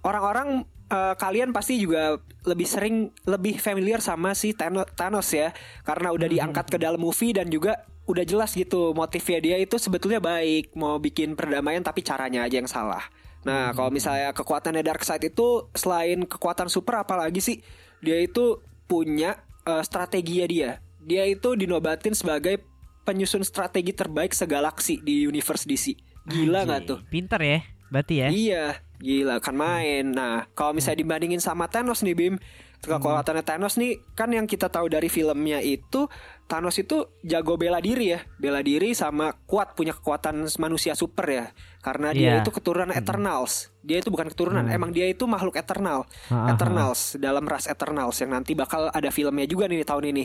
orang-orang 0.03 0.67
eh, 0.91 1.15
kalian 1.15 1.55
pasti 1.55 1.79
juga 1.79 2.19
lebih 2.43 2.67
sering 2.67 2.97
lebih 3.25 3.59
familiar 3.59 4.03
sama 4.03 4.35
si 4.35 4.55
Thanos, 4.55 4.87
Thanos 4.95 5.31
ya 5.31 5.55
karena 5.83 6.11
udah 6.11 6.27
diangkat 6.27 6.67
ke 6.67 6.79
dalam 6.79 6.99
movie 6.99 7.35
dan 7.35 7.47
juga 7.47 7.87
udah 8.07 8.23
jelas 8.23 8.55
gitu 8.55 8.95
motifnya 8.95 9.43
dia 9.43 9.57
itu 9.59 9.83
sebetulnya 9.83 10.23
baik 10.23 10.79
mau 10.79 11.03
bikin 11.03 11.35
perdamaian 11.35 11.83
tapi 11.83 12.03
caranya 12.03 12.47
aja 12.47 12.59
yang 12.59 12.71
salah. 12.71 13.03
Nah, 13.47 13.71
kalau 13.71 13.95
misalnya 13.95 14.35
kekuatannya 14.35 14.83
Darkseid 14.83 15.23
itu 15.31 15.71
selain 15.71 16.27
kekuatan 16.27 16.67
super 16.67 17.07
apalagi 17.07 17.39
sih? 17.39 17.63
Dia 18.03 18.19
itu 18.19 18.59
punya 18.91 19.39
eh, 19.63 19.83
strategi 19.87 20.43
ya 20.43 20.47
dia. 20.51 20.71
Dia 21.07 21.23
itu 21.31 21.55
dinobatin 21.55 22.19
sebagai 22.19 22.59
penyusun 23.07 23.47
strategi 23.47 23.95
terbaik 23.95 24.35
segalaksi 24.35 24.99
di 24.99 25.23
universe 25.23 25.63
DC. 25.63 25.95
Gila 26.27 26.67
nggak 26.67 26.81
tuh? 26.91 26.99
Pinter 27.07 27.39
ya, 27.39 27.63
berarti 27.87 28.15
ya. 28.19 28.29
Iya, 28.35 28.67
gila 28.99 29.39
kan 29.39 29.55
main. 29.55 30.11
Nah, 30.11 30.51
kalau 30.59 30.75
misalnya 30.75 31.07
dibandingin 31.07 31.39
sama 31.39 31.71
Thanos 31.71 32.03
nih 32.03 32.19
Bim, 32.19 32.35
kekuatannya 32.83 33.47
Thanos 33.47 33.79
nih 33.79 34.03
kan 34.19 34.35
yang 34.35 34.51
kita 34.51 34.67
tahu 34.67 34.91
dari 34.91 35.07
filmnya 35.07 35.63
itu 35.63 36.11
Thanos 36.51 36.83
itu 36.83 37.07
jago 37.23 37.55
bela 37.55 37.79
diri 37.79 38.19
ya, 38.19 38.27
bela 38.43 38.59
diri 38.59 38.91
sama 38.95 39.39
kuat 39.47 39.79
punya 39.79 39.95
kekuatan 39.95 40.51
manusia 40.59 40.99
super 40.99 41.31
ya. 41.31 41.55
Karena 41.87 42.11
dia 42.11 42.35
Iya. 42.35 42.43
itu 42.43 42.51
keturunan 42.51 42.91
Eternals. 42.91 43.71
Dia 43.79 44.03
itu 44.03 44.11
bukan 44.11 44.27
keturunan, 44.27 44.67
emang 44.67 44.91
dia 44.91 45.07
itu 45.07 45.23
makhluk 45.31 45.55
Eternal. 45.55 46.03
Ah, 46.27 46.35
ah, 46.35 46.47
Eternals 46.51 47.15
dalam 47.15 47.47
ras 47.47 47.71
Eternals 47.71 48.19
yang 48.19 48.35
nanti 48.35 48.59
bakal 48.59 48.91
ada 48.91 49.07
filmnya 49.15 49.47
juga 49.47 49.71
nih 49.71 49.87
tahun 49.87 50.11
ini. 50.11 50.25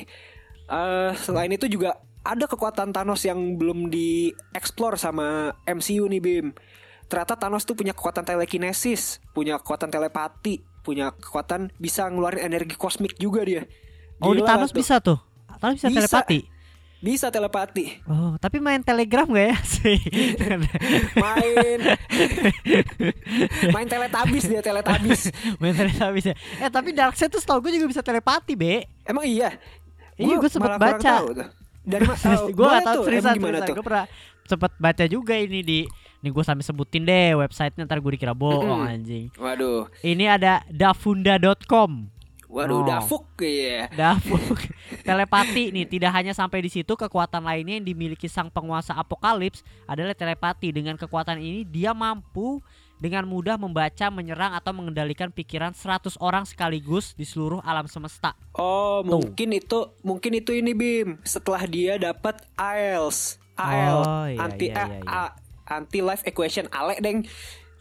Eh 0.66 1.12
selain 1.22 1.54
itu 1.54 1.70
juga 1.70 2.02
ada 2.26 2.50
kekuatan 2.50 2.90
Thanos 2.90 3.22
yang 3.22 3.38
belum 3.62 3.94
dieksplor 3.94 4.98
sama 4.98 5.54
MCU 5.70 6.10
nih 6.10 6.18
Bim. 6.18 6.48
Ternyata 7.06 7.38
Thanos 7.38 7.62
tuh 7.62 7.78
punya 7.78 7.94
kekuatan 7.94 8.26
telekinesis, 8.26 9.22
punya 9.30 9.62
kekuatan 9.62 9.94
telepati, 9.94 10.66
punya 10.82 11.14
kekuatan 11.14 11.70
bisa 11.78 12.10
ngeluarin 12.10 12.42
energi 12.42 12.74
kosmik 12.74 13.22
juga 13.22 13.46
dia. 13.46 13.70
Oh, 14.18 14.34
di 14.34 14.42
Gila 14.42 14.50
Thanos 14.50 14.74
tuh. 14.74 14.78
bisa 14.82 14.98
tuh. 14.98 15.20
Thanos 15.62 15.78
bisa, 15.78 15.88
Bisa. 15.94 16.00
telepati. 16.10 16.40
Bisa 17.02 17.28
telepati. 17.28 17.98
Oh, 18.06 18.38
tapi 18.38 18.58
main 18.58 18.78
Telegram 18.80 19.26
gak 19.26 19.48
ya 19.48 19.58
sih? 19.74 19.98
Main 21.16 21.80
main 23.74 23.88
teletabis 23.88 24.46
dia 24.46 24.62
teletabis. 24.62 25.34
main 25.58 25.74
telepati 25.74 26.22
ya. 26.24 26.36
Eh, 26.60 26.70
tapi 26.70 26.94
Darkseid 26.94 27.28
tuh 27.28 27.42
setahu 27.42 27.58
gue 27.60 27.74
juga 27.74 27.90
bisa 27.90 28.02
telepati, 28.02 28.54
Be. 28.54 28.86
Emang 29.02 29.26
iya? 29.26 29.58
Iya, 30.14 30.38
gue 30.38 30.50
kurang 30.54 30.78
baca. 30.78 31.02
tahu 31.18 31.28
ma- 32.06 32.14
oh, 32.38 32.46
gue 32.48 32.66
gak 32.68 32.82
tau 32.86 32.94
tuh. 32.94 33.04
seriusan, 33.04 33.34
gimana 33.36 33.58
tuh? 33.64 33.74
Gue 33.74 33.82
pernah 33.84 34.06
sempet 34.46 34.72
baca 34.78 35.04
juga 35.06 35.34
ini 35.34 35.62
di 35.62 35.80
Nih 36.22 36.30
gue 36.30 36.46
sampai 36.46 36.62
sebutin 36.62 37.02
deh 37.02 37.34
websitenya 37.34 37.82
ntar 37.82 37.98
gue 37.98 38.14
dikira 38.14 38.38
bohong 38.38 38.86
anjing. 38.86 39.34
Waduh, 39.34 39.90
Ini 40.00 40.30
ada 40.30 40.62
dafunda.com. 40.70 42.14
waduh, 42.52 42.84
Oh. 42.84 42.86
dafuk 42.86 43.26
iya. 43.40 43.88
Dafuk 43.90 44.44
telepati 45.08 45.72
nih 45.72 45.88
tidak 45.88 46.12
hanya 46.12 46.36
sampai 46.36 46.60
di 46.60 46.68
situ 46.68 46.94
kekuatan 46.94 47.42
lainnya 47.42 47.80
yang 47.80 47.88
dimiliki 47.88 48.28
sang 48.28 48.52
penguasa 48.52 48.92
apokalips 48.94 49.64
adalah 49.88 50.12
telepati 50.12 50.70
dengan 50.70 51.00
kekuatan 51.00 51.40
ini 51.40 51.64
dia 51.64 51.96
mampu 51.96 52.60
dengan 53.02 53.26
mudah 53.26 53.58
membaca, 53.58 54.14
menyerang 54.14 54.54
atau 54.54 54.78
mengendalikan 54.78 55.34
pikiran 55.34 55.74
100 55.74 56.22
orang 56.22 56.46
sekaligus 56.46 57.18
di 57.18 57.26
seluruh 57.26 57.58
alam 57.66 57.90
semesta. 57.90 58.38
Oh, 58.54 59.02
mungkin 59.02 59.58
itu 59.58 59.98
mungkin 60.06 60.38
itu 60.38 60.54
ini 60.54 60.78
Bim. 60.78 61.18
Setelah 61.26 61.66
dia 61.66 61.98
dapat 61.98 62.46
IELTS, 62.54 63.42
AL, 63.58 63.98
Oh, 63.98 64.26
iya, 64.30 64.38
anti 64.46 64.70
iya, 64.70 64.86
iya, 64.86 64.98
iya. 65.02 65.10
A- 65.10 65.34
anti 65.72 65.98
life 65.98 66.22
equation 66.28 66.70
ale 66.70 67.02
deng. 67.02 67.26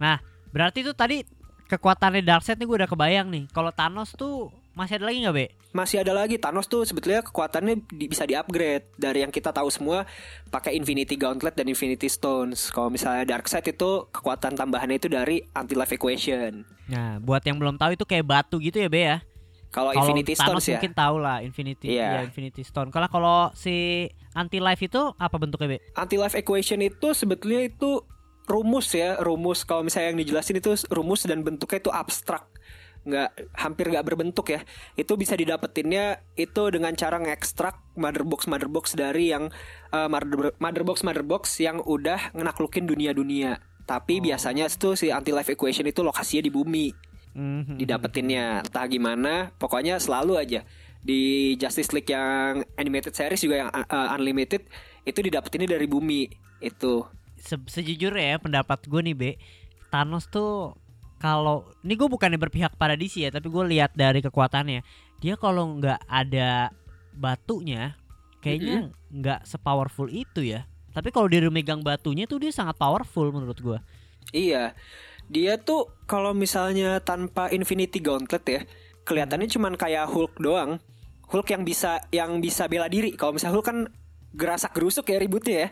Nah, 0.00 0.24
berarti 0.56 0.80
itu 0.80 0.96
tadi 0.96 1.20
kekuatannya 1.68 2.24
Darkseid 2.24 2.56
nih 2.56 2.64
gue 2.64 2.76
udah 2.80 2.88
kebayang 2.88 3.28
nih. 3.28 3.44
Kalau 3.52 3.76
Thanos 3.76 4.16
tuh 4.16 4.48
masih 4.72 4.96
ada 4.96 5.04
lagi 5.04 5.18
nggak, 5.20 5.34
Be? 5.34 5.46
Masih 5.70 5.96
ada 5.98 6.10
lagi 6.10 6.34
Thanos 6.34 6.66
tuh 6.66 6.82
sebetulnya 6.82 7.20
kekuatannya 7.20 7.86
di- 7.86 8.06
bisa 8.06 8.24
di-upgrade 8.24 8.90
dari 8.94 9.20
yang 9.20 9.30
kita 9.30 9.50
tahu 9.50 9.68
semua 9.68 10.02
pakai 10.48 10.74
Infinity 10.74 11.14
Gauntlet 11.14 11.52
dan 11.52 11.66
Infinity 11.66 12.06
Stones. 12.06 12.68
Kalau 12.68 12.88
misalnya 12.88 13.22
Darkseid 13.24 13.66
itu 13.68 13.90
kekuatan 14.08 14.54
tambahannya 14.54 14.96
itu 14.96 15.06
dari 15.06 15.42
anti 15.52 15.74
life 15.74 15.90
equation. 15.90 16.66
Nah, 16.86 17.18
buat 17.18 17.40
yang 17.40 17.56
belum 17.56 17.76
tahu 17.76 17.94
itu 17.94 18.04
kayak 18.04 18.24
batu 18.24 18.58
gitu 18.58 18.78
ya, 18.78 18.88
Be 18.88 19.02
ya. 19.04 19.18
Kalau 19.70 19.94
Infinity 19.94 20.34
Thanos 20.34 20.58
Stones 20.58 20.66
ya. 20.66 20.72
mungkin 20.76 20.92
tahu 20.92 21.16
lah 21.16 21.38
Infinity 21.40 21.86
Iya. 21.94 22.08
ya 22.12 22.20
Infinity 22.24 22.62
Stone. 22.62 22.90
Kalau 22.90 23.06
kalau 23.06 23.38
si 23.54 24.06
anti 24.32 24.58
life 24.58 24.82
itu 24.82 24.98
apa 25.14 25.36
bentuknya, 25.36 25.74
Be? 25.74 25.78
Anti 25.94 26.16
life 26.16 26.34
equation 26.34 26.78
itu 26.80 27.14
sebetulnya 27.14 27.62
itu 27.62 28.02
rumus 28.46 28.90
ya, 28.90 29.14
rumus 29.18 29.62
kalau 29.62 29.86
misalnya 29.86 30.10
yang 30.10 30.18
dijelasin 30.18 30.58
itu 30.58 30.74
rumus 30.90 31.22
dan 31.22 31.46
bentuknya 31.46 31.78
itu 31.78 31.90
abstrak. 31.92 32.42
Nggak 33.04 33.56
hampir 33.56 33.88
nggak 33.88 34.06
berbentuk 34.06 34.52
ya. 34.52 34.60
Itu 34.96 35.16
bisa 35.16 35.34
didapetinnya 35.36 36.20
itu 36.36 36.68
dengan 36.68 36.92
cara 36.96 37.16
ngekstrak 37.16 37.96
mother 37.96 38.24
box 38.24 38.46
mother 38.46 38.68
box 38.68 38.92
dari 38.92 39.32
yang 39.32 39.48
uh, 39.92 40.08
mother, 40.08 40.52
mother 40.60 40.84
box 40.84 41.02
mother 41.02 41.24
box 41.24 41.56
yang 41.60 41.80
udah 41.80 42.34
ngenaklukin 42.36 42.84
dunia-dunia. 42.84 43.60
Tapi 43.88 44.20
oh. 44.20 44.30
biasanya 44.30 44.68
itu 44.68 44.94
si 44.94 45.08
anti 45.08 45.32
life 45.32 45.48
equation 45.48 45.88
itu 45.88 46.04
lokasinya 46.04 46.44
di 46.44 46.52
bumi. 46.52 46.88
Mm-hmm. 47.30 47.78
didapetinnya. 47.78 48.66
Entah 48.66 48.86
gimana 48.90 49.54
pokoknya 49.54 50.02
selalu 50.02 50.34
aja. 50.34 50.66
Di 51.00 51.54
Justice 51.56 51.94
League 51.94 52.10
yang 52.10 52.66
animated 52.74 53.14
series 53.14 53.40
juga 53.40 53.56
yang 53.64 53.70
uh, 53.70 54.14
unlimited 54.18 54.66
itu 55.06 55.18
didapetinnya 55.22 55.78
dari 55.78 55.86
bumi. 55.86 56.26
Itu. 56.58 57.06
Se 57.38 57.56
sejujurnya 57.56 58.34
ya 58.34 58.36
pendapat 58.42 58.84
gue 58.84 59.00
nih 59.00 59.16
be. 59.16 59.30
Thanos 59.94 60.26
tuh 60.26 60.74
kalau 61.20 61.68
ini 61.84 61.94
gue 62.00 62.08
bukannya 62.08 62.40
berpihak 62.40 62.80
pada 62.80 62.96
DC 62.96 63.20
ya 63.20 63.30
tapi 63.30 63.52
gue 63.52 63.64
lihat 63.76 63.92
dari 63.92 64.24
kekuatannya. 64.24 64.80
Dia 65.20 65.36
kalau 65.36 65.76
nggak 65.76 66.08
ada 66.08 66.72
batunya 67.12 67.92
kayaknya 68.40 68.88
nggak 69.12 69.38
mm 69.40 69.44
-hmm. 69.44 69.52
sepowerful 69.52 70.08
itu 70.08 70.40
ya. 70.40 70.64
Tapi 70.90 71.12
kalau 71.12 71.28
dia 71.28 71.44
megang 71.52 71.84
batunya 71.84 72.24
tuh 72.26 72.42
dia 72.42 72.50
sangat 72.50 72.74
powerful 72.74 73.30
menurut 73.30 73.60
gue 73.60 73.78
iya. 74.32 74.74
Dia 75.30 75.62
tuh 75.62 75.86
kalau 76.10 76.34
misalnya 76.34 76.98
tanpa 76.98 77.54
Infinity 77.54 78.02
Gauntlet 78.02 78.44
ya 78.48 78.60
kelihatannya 79.06 79.46
cuman 79.46 79.78
kayak 79.78 80.10
Hulk 80.10 80.42
doang. 80.42 80.82
Hulk 81.30 81.46
yang 81.54 81.62
bisa 81.62 82.02
yang 82.10 82.42
bisa 82.42 82.66
bela 82.66 82.90
diri. 82.90 83.14
Kalau 83.14 83.38
misalnya 83.38 83.54
Hulk 83.54 83.66
kan 83.66 83.78
gerasak 84.30 84.70
gerusuk 84.74 85.06
ya 85.10 85.18
ributnya 85.18 85.66
ya. 85.66 85.68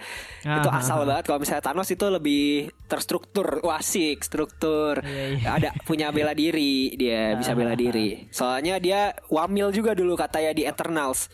Ah, 0.47 0.57
itu 0.63 0.69
asal 0.71 1.03
ah, 1.03 1.07
banget 1.07 1.25
kalau 1.31 1.39
misalnya 1.39 1.65
Thanos 1.65 1.89
itu 1.95 2.07
lebih 2.11 2.47
terstruktur, 2.91 3.63
wasik, 3.63 4.27
struktur. 4.27 4.99
Iya, 5.03 5.25
iya. 5.39 5.47
Ada 5.55 5.69
punya 5.87 6.11
bela 6.11 6.35
diri, 6.35 6.95
dia 6.99 7.39
bisa 7.39 7.55
bela 7.55 7.79
diri. 7.79 8.27
Soalnya 8.35 8.83
dia 8.83 9.15
wamil 9.31 9.71
juga 9.71 9.95
dulu 9.95 10.19
katanya 10.19 10.51
di 10.51 10.63
Eternals. 10.67 11.31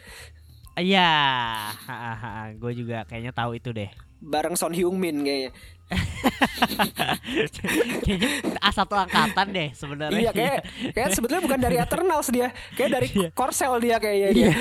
Iya, 0.75 1.71
gue 2.59 2.73
juga 2.75 3.07
kayaknya 3.07 3.31
tahu 3.31 3.57
itu 3.57 3.71
deh. 3.71 3.89
Bareng 4.19 4.59
Son 4.59 4.75
Heung 4.75 4.99
Min 4.99 5.23
kayaknya. 5.23 5.51
Kayaknya 8.05 8.31
satu 8.75 8.95
angkatan 8.99 9.47
deh 9.55 9.69
sebenarnya. 9.73 10.19
Iya 10.19 10.31
kayak 10.35 10.59
kayak 10.91 11.09
sebetulnya 11.15 11.43
bukan 11.47 11.61
dari 11.63 11.77
Eternals 11.79 12.29
dia, 12.29 12.51
kayak 12.75 12.91
dari 12.91 13.09
iya. 13.15 13.29
Korsel 13.31 13.79
dia 13.79 13.97
kayaknya. 14.03 14.31
Iya. 14.35 14.53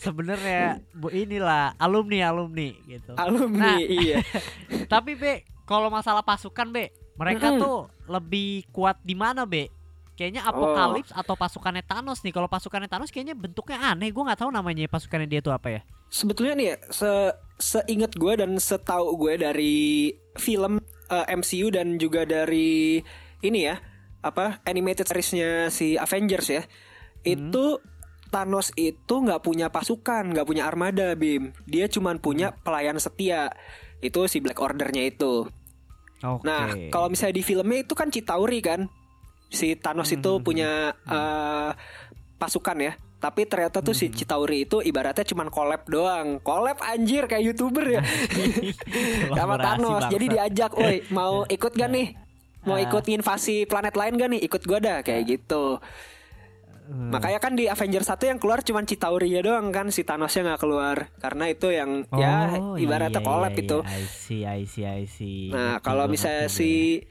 sebenarnya 0.00 0.80
bu 0.96 1.12
inilah 1.12 1.76
alumni 1.76 2.32
alumni 2.32 2.72
gitu. 2.88 3.12
Alumni 3.20 3.60
nah, 3.60 3.78
iya. 3.84 4.24
tapi 4.92 5.12
be 5.12 5.44
kalau 5.68 5.92
masalah 5.92 6.24
pasukan 6.24 6.72
be 6.72 6.88
mereka 7.20 7.52
mm 7.52 7.54
-hmm. 7.60 7.62
tuh 7.62 7.78
lebih 8.08 8.64
kuat 8.72 8.96
di 9.04 9.12
mana 9.12 9.44
be? 9.44 9.68
Kayaknya 10.16 10.44
Apokalips 10.44 11.16
oh. 11.16 11.20
atau 11.24 11.32
pasukannya 11.32 11.80
Thanos 11.80 12.20
nih. 12.20 12.28
Kalau 12.28 12.44
pasukannya 12.44 12.92
Thanos 12.92 13.08
kayaknya 13.08 13.32
bentuknya 13.32 13.80
aneh. 13.80 14.12
Gue 14.12 14.20
nggak 14.20 14.44
tahu 14.44 14.52
namanya 14.52 14.84
pasukannya 14.84 15.24
dia 15.24 15.40
tuh 15.40 15.48
apa 15.48 15.72
ya. 15.72 15.80
Sebetulnya 16.12 16.52
nih, 16.60 16.66
ya, 16.68 16.76
se 16.92 17.08
seingat 17.60 18.16
gue 18.16 18.40
dan 18.40 18.56
setahu 18.56 19.20
gue 19.20 19.36
dari 19.36 20.10
film 20.34 20.80
uh, 21.12 21.24
eh, 21.28 21.36
MCU 21.36 21.68
dan 21.68 22.00
juga 22.00 22.24
dari 22.24 22.98
ini 23.44 23.60
ya 23.62 23.76
apa 24.20 24.60
animated 24.64 25.06
seriesnya 25.06 25.68
si 25.68 25.94
Avengers 26.00 26.48
ya. 26.48 26.62
Hmm. 26.64 26.70
Itu 27.24 27.64
Thanos 28.30 28.70
itu 28.78 29.14
nggak 29.26 29.42
punya 29.42 29.74
pasukan, 29.74 30.30
nggak 30.30 30.46
punya 30.46 30.64
armada, 30.70 31.18
Bim. 31.18 31.50
Dia 31.66 31.90
cuma 31.90 32.14
punya 32.16 32.54
hmm. 32.54 32.62
pelayan 32.62 32.98
setia. 33.02 33.50
Itu 34.00 34.30
si 34.30 34.40
Black 34.40 34.62
Ordernya 34.62 35.04
itu. 35.10 35.50
Okay. 36.20 36.44
Nah, 36.46 36.68
kalau 36.94 37.10
misalnya 37.10 37.40
di 37.40 37.44
filmnya 37.44 37.80
itu 37.82 37.96
kan 37.96 38.12
Chitauri 38.12 38.60
kan, 38.62 38.86
si 39.50 39.74
Thanos 39.74 40.14
hmm, 40.14 40.16
itu 40.20 40.32
hmm, 40.36 40.44
punya 40.46 40.70
uh, 41.10 41.74
pasukan 42.38 42.78
ya 42.80 42.92
tapi 43.20 43.44
ternyata 43.44 43.84
tuh 43.84 43.92
si 43.92 44.08
Citauri 44.08 44.64
itu 44.64 44.80
ibaratnya 44.80 45.28
cuman 45.28 45.52
collab 45.52 45.84
doang. 45.84 46.40
Collab 46.40 46.80
anjir 46.80 47.28
kayak 47.28 47.52
youtuber 47.52 48.00
ya. 48.00 48.00
Sama 49.38 49.60
Thanos. 49.60 50.08
bangsa. 50.08 50.08
jadi 50.08 50.26
diajak 50.40 50.72
woi 50.72 51.04
mau 51.12 51.44
ikut 51.56 51.76
gak 51.76 51.90
nih? 51.92 52.16
Mau 52.64 52.80
ikut 52.80 53.04
invasi 53.12 53.68
planet 53.68 53.92
lain 53.92 54.16
gak 54.16 54.30
nih? 54.32 54.40
Ikut 54.40 54.62
gua 54.64 54.80
dah 54.80 54.98
kayak 55.04 55.36
gitu. 55.36 55.76
Hmm. 56.90 57.12
Makanya 57.14 57.38
kan 57.38 57.54
di 57.54 57.70
Avengers 57.70 58.08
1 58.08 58.34
yang 58.34 58.38
keluar 58.40 58.66
cuman 58.66 58.82
Citauri 58.88 59.30
ya 59.30 59.44
doang 59.46 59.70
kan 59.70 59.92
si 59.92 60.02
Thanosnya 60.02 60.56
nggak 60.56 60.60
keluar. 60.64 60.96
Karena 61.20 61.44
itu 61.52 61.68
yang 61.70 62.08
ya 62.16 62.56
oh, 62.56 62.74
ya 62.74 62.82
ibaratnya 62.82 63.20
iya, 63.20 63.28
collab 63.28 63.52
iya, 63.52 63.62
itu. 63.62 63.78
Iya, 63.84 63.94
I 63.94 64.04
see, 64.08 64.42
I 64.48 64.62
see, 64.64 64.84
I 64.88 65.04
see. 65.06 65.40
Nah 65.52 65.78
kalau 65.84 66.08
misalnya 66.08 66.48
si 66.48 67.04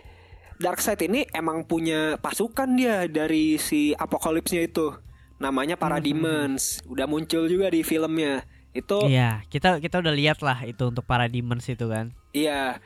Darkseid 0.59 0.99
ini 1.07 1.23
emang 1.31 1.63
punya 1.63 2.19
pasukan 2.19 2.75
dia 2.75 3.07
dari 3.07 3.55
si 3.61 3.93
Apokalipsnya 3.93 4.67
itu. 4.67 4.91
Namanya 5.39 5.79
Parademons. 5.79 6.83
Hmm. 6.83 6.91
Udah 6.93 7.05
muncul 7.07 7.47
juga 7.47 7.71
di 7.71 7.81
filmnya. 7.81 8.43
Itu 8.69 9.09
Iya, 9.09 9.41
kita 9.49 9.81
kita 9.81 10.03
udah 10.03 10.13
lihat 10.13 10.45
lah 10.45 10.61
itu 10.67 10.91
untuk 10.91 11.07
Parademons 11.07 11.65
itu 11.65 11.89
kan. 11.89 12.13
Iya. 12.35 12.77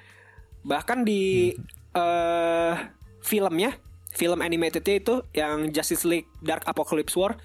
Bahkan 0.64 1.04
di 1.04 1.52
hmm. 1.52 1.66
uh, 1.98 2.74
filmnya, 3.20 3.76
film 4.14 4.40
animatednya 4.40 4.96
itu 4.96 5.16
yang 5.34 5.74
Justice 5.74 6.06
League 6.06 6.30
Dark 6.40 6.64
Apocalypse 6.70 7.18
War 7.18 7.36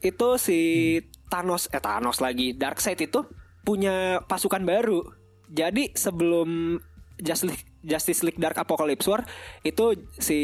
itu 0.00 0.28
si 0.38 0.60
hmm. 1.00 1.28
Thanos 1.28 1.66
eh 1.72 1.82
Thanos 1.82 2.22
lagi 2.22 2.54
Darkseid 2.54 3.00
itu 3.02 3.26
punya 3.66 4.22
pasukan 4.24 4.62
baru. 4.62 5.02
Jadi 5.50 5.92
sebelum 5.92 6.78
Justice 7.18 7.48
League, 7.50 7.66
Justice 7.84 8.20
League 8.24 8.40
Dark 8.40 8.56
Apocalypse 8.56 9.08
War 9.08 9.26
itu 9.64 10.08
si 10.16 10.40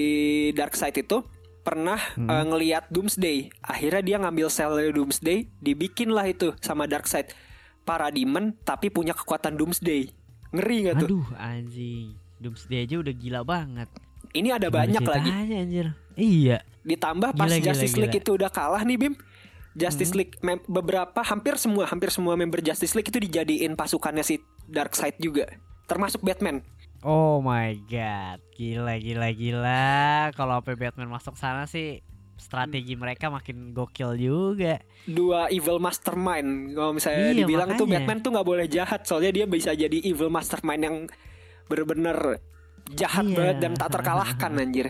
Darkseid 0.57 0.97
itu 0.99 1.25
pernah 1.71 2.03
hmm. 2.19 2.27
uh, 2.27 2.45
ngelihat 2.51 2.91
Doomsday. 2.91 3.55
Akhirnya 3.63 4.03
dia 4.03 4.17
ngambil 4.19 4.51
sel 4.51 4.75
dari 4.75 4.91
Doomsday, 4.91 5.47
dibikin 5.63 6.11
lah 6.11 6.27
itu 6.27 6.51
sama 6.59 6.91
Darkseid. 6.91 7.31
Para 7.87 8.11
demon 8.11 8.59
tapi 8.67 8.91
punya 8.91 9.15
kekuatan 9.15 9.55
Doomsday. 9.55 10.11
Ngeri 10.51 10.91
gak 10.91 11.07
tuh? 11.07 11.09
Aduh 11.15 11.27
anjing. 11.39 12.19
Doomsday 12.43 12.91
aja 12.91 12.99
udah 12.99 13.15
gila 13.15 13.41
banget. 13.47 13.87
Ini 14.35 14.59
ada 14.59 14.67
Gimana 14.67 14.79
banyak 14.83 15.03
lagi. 15.07 15.31
Anjir. 15.31 15.87
Iya. 16.19 16.59
Ditambah 16.83 17.39
pas 17.39 17.47
gila, 17.47 17.63
Justice 17.63 17.95
gila, 17.95 18.03
League 18.03 18.19
gila. 18.19 18.25
itu 18.27 18.31
udah 18.35 18.51
kalah 18.51 18.83
nih 18.83 18.99
Bim. 18.99 19.15
Justice 19.79 20.11
hmm. 20.11 20.19
League 20.19 20.35
beberapa 20.67 21.23
hampir 21.23 21.55
semua 21.55 21.87
hampir 21.87 22.11
semua 22.11 22.35
member 22.35 22.59
Justice 22.59 22.99
League 22.99 23.07
itu 23.07 23.23
dijadiin 23.23 23.79
pasukannya 23.79 24.27
si 24.27 24.43
Darkseid 24.67 25.23
juga 25.23 25.47
termasuk 25.87 26.23
Batman. 26.23 26.63
Oh 27.01 27.41
my 27.41 27.81
god, 27.89 28.45
gila 28.53 29.01
gila 29.01 29.33
gila. 29.33 29.89
Kalau 30.37 30.61
apa 30.61 30.77
Batman 30.77 31.09
masuk 31.09 31.33
sana 31.33 31.65
sih 31.65 32.05
strategi 32.37 32.97
mereka 32.97 33.33
makin 33.33 33.73
gokil 33.73 34.21
juga. 34.21 34.81
Dua 35.09 35.49
evil 35.49 35.81
mastermind. 35.81 36.77
Kalau 36.77 36.93
misalnya 36.93 37.33
iya, 37.33 37.41
dibilang 37.41 37.73
makanya. 37.73 37.81
tuh 37.81 37.87
Batman 37.89 38.19
tuh 38.21 38.31
nggak 38.37 38.49
boleh 38.49 38.67
jahat, 38.69 39.01
soalnya 39.09 39.33
dia 39.33 39.47
bisa 39.49 39.73
jadi 39.73 39.97
evil 40.05 40.29
mastermind 40.29 40.83
yang 40.85 40.97
bener-bener 41.73 42.41
jahat 42.93 43.25
iya. 43.29 43.37
banget 43.37 43.57
dan 43.65 43.73
tak 43.77 43.89
terkalahkan 43.97 44.53
anjir. 44.63 44.87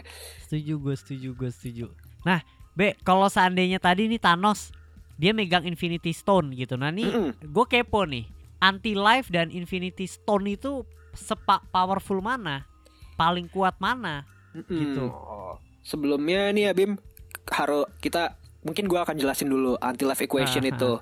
Setuju 0.47 0.75
gue, 0.83 0.95
setuju 0.99 1.29
gue, 1.39 1.51
setuju. 1.55 1.87
Nah, 2.27 2.43
B, 2.75 2.99
kalau 3.07 3.31
seandainya 3.31 3.79
tadi 3.79 4.11
nih 4.11 4.19
Thanos 4.19 4.75
dia 5.15 5.31
megang 5.31 5.63
Infinity 5.63 6.11
Stone 6.11 6.59
gitu. 6.59 6.75
Nah, 6.75 6.91
nih 6.91 7.07
mm 7.07 7.23
-mm. 7.23 7.33
gue 7.39 7.65
kepo 7.71 8.03
nih 8.03 8.41
anti 8.61 8.93
life 8.93 9.33
dan 9.33 9.49
infinity 9.49 10.05
stone 10.05 10.45
itu 10.45 10.85
sepak 11.15 11.67
powerful 11.71 12.19
mana? 12.23 12.67
Paling 13.15 13.51
kuat 13.53 13.77
mana? 13.79 14.25
Mm 14.51 14.63
-hmm. 14.67 14.79
gitu 14.83 15.07
sebelumnya 15.85 16.53
nih 16.53 16.71
ya 16.71 16.73
Bim 16.77 16.99
harus 17.51 17.89
kita 17.99 18.37
mungkin 18.63 18.87
gua 18.87 19.09
akan 19.09 19.17
jelasin 19.17 19.49
dulu 19.49 19.75
anti 19.81 20.05
life 20.05 20.23
equation 20.23 20.63
uh 20.65 20.71
itu. 20.71 20.93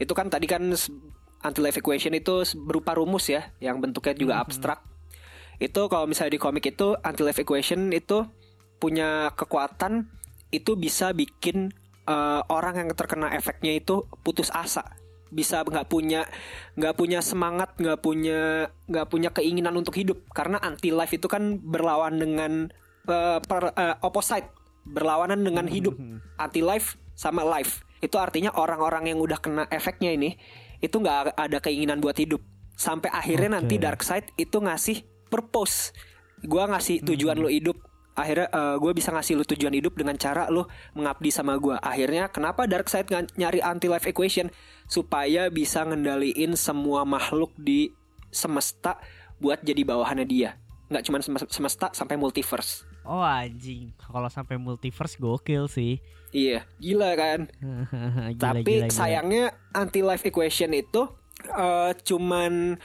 Itu 0.00 0.12
kan 0.16 0.32
tadi 0.32 0.48
kan 0.48 0.64
anti 1.40 1.60
life 1.60 1.76
equation 1.76 2.16
itu 2.16 2.44
berupa 2.56 2.96
rumus 2.96 3.28
ya 3.28 3.52
yang 3.60 3.82
bentuknya 3.82 4.14
juga 4.16 4.34
mm 4.34 4.40
-hmm. 4.40 4.46
abstrak. 4.48 4.80
Itu 5.60 5.92
kalau 5.92 6.08
misalnya 6.08 6.38
di 6.38 6.40
komik 6.40 6.64
itu 6.72 6.96
anti 7.04 7.20
life 7.20 7.40
equation 7.42 7.92
itu 7.92 8.24
punya 8.80 9.28
kekuatan 9.36 10.08
itu 10.50 10.72
bisa 10.74 11.12
bikin 11.12 11.68
uh, 12.08 12.40
orang 12.48 12.80
yang 12.80 12.88
terkena 12.96 13.28
efeknya 13.36 13.76
itu 13.76 14.08
putus 14.24 14.48
asa 14.50 14.96
bisa 15.30 15.62
nggak 15.62 15.86
punya 15.86 16.26
nggak 16.74 16.94
punya 16.98 17.22
semangat 17.22 17.78
nggak 17.78 18.02
punya 18.02 18.70
nggak 18.90 19.06
punya 19.06 19.30
keinginan 19.30 19.74
untuk 19.78 19.96
hidup. 19.96 20.26
Karena 20.34 20.58
anti 20.58 20.90
life 20.90 21.14
itu 21.14 21.26
kan 21.30 21.58
berlawan 21.62 22.18
dengan 22.18 22.68
uh, 23.08 23.38
per, 23.40 23.72
uh, 23.74 23.96
opposite. 24.04 24.46
Berlawanan 24.80 25.44
dengan 25.44 25.68
hidup. 25.68 25.94
Hmm. 25.94 26.24
anti 26.40 26.64
life 26.64 26.96
sama 27.12 27.44
life. 27.44 27.84
Itu 28.00 28.16
artinya 28.16 28.56
orang-orang 28.56 29.12
yang 29.12 29.20
udah 29.20 29.38
kena 29.38 29.64
efeknya 29.68 30.10
ini 30.10 30.40
itu 30.80 30.96
nggak 30.96 31.36
ada 31.36 31.58
keinginan 31.60 32.00
buat 32.00 32.16
hidup. 32.16 32.40
Sampai 32.74 33.12
akhirnya 33.12 33.52
okay. 33.52 33.56
nanti 33.60 33.74
dark 33.76 34.00
side 34.00 34.32
itu 34.40 34.56
ngasih 34.56 35.04
purpose. 35.28 35.92
Gua 36.40 36.64
ngasih 36.72 37.04
tujuan 37.04 37.36
hmm. 37.36 37.44
lo 37.44 37.50
hidup 37.52 37.76
akhirnya 38.20 38.48
uh, 38.52 38.60
eh, 38.60 38.76
gue 38.76 38.92
bisa 38.92 39.08
ngasih 39.10 39.34
lu 39.40 39.44
tujuan 39.48 39.72
hidup 39.72 39.96
dengan 39.96 40.14
cara 40.20 40.52
lu 40.52 40.68
mengabdi 40.92 41.32
sama 41.32 41.56
gue 41.56 41.76
akhirnya 41.80 42.28
kenapa 42.28 42.68
Darkseid 42.68 43.08
nyari 43.40 43.64
anti 43.64 43.88
life 43.88 44.04
equation 44.04 44.52
supaya 44.84 45.48
bisa 45.48 45.82
ngendaliin 45.88 46.52
semua 46.54 47.08
makhluk 47.08 47.56
di 47.56 47.90
semesta 48.28 49.00
buat 49.40 49.64
jadi 49.64 49.82
bawahannya 49.82 50.26
dia 50.28 50.60
nggak 50.92 51.02
cuma 51.06 51.18
semesta 51.48 51.88
sampai 51.96 52.20
multiverse 52.20 52.90
Oh 53.00 53.24
anjing, 53.24 53.96
kalau 53.96 54.28
sampai 54.28 54.60
multiverse 54.60 55.16
gokil 55.16 55.72
sih. 55.72 56.04
Iya, 56.30 56.68
gila 56.78 57.16
kan. 57.16 57.48
Gila, 58.36 58.44
Tapi 58.60 58.62
gila, 58.62 58.86
gila. 58.86 58.94
sayangnya 58.94 59.44
anti 59.74 60.04
life 60.04 60.22
equation 60.28 60.70
itu 60.76 61.08
eh, 61.48 61.90
cuman 62.06 62.76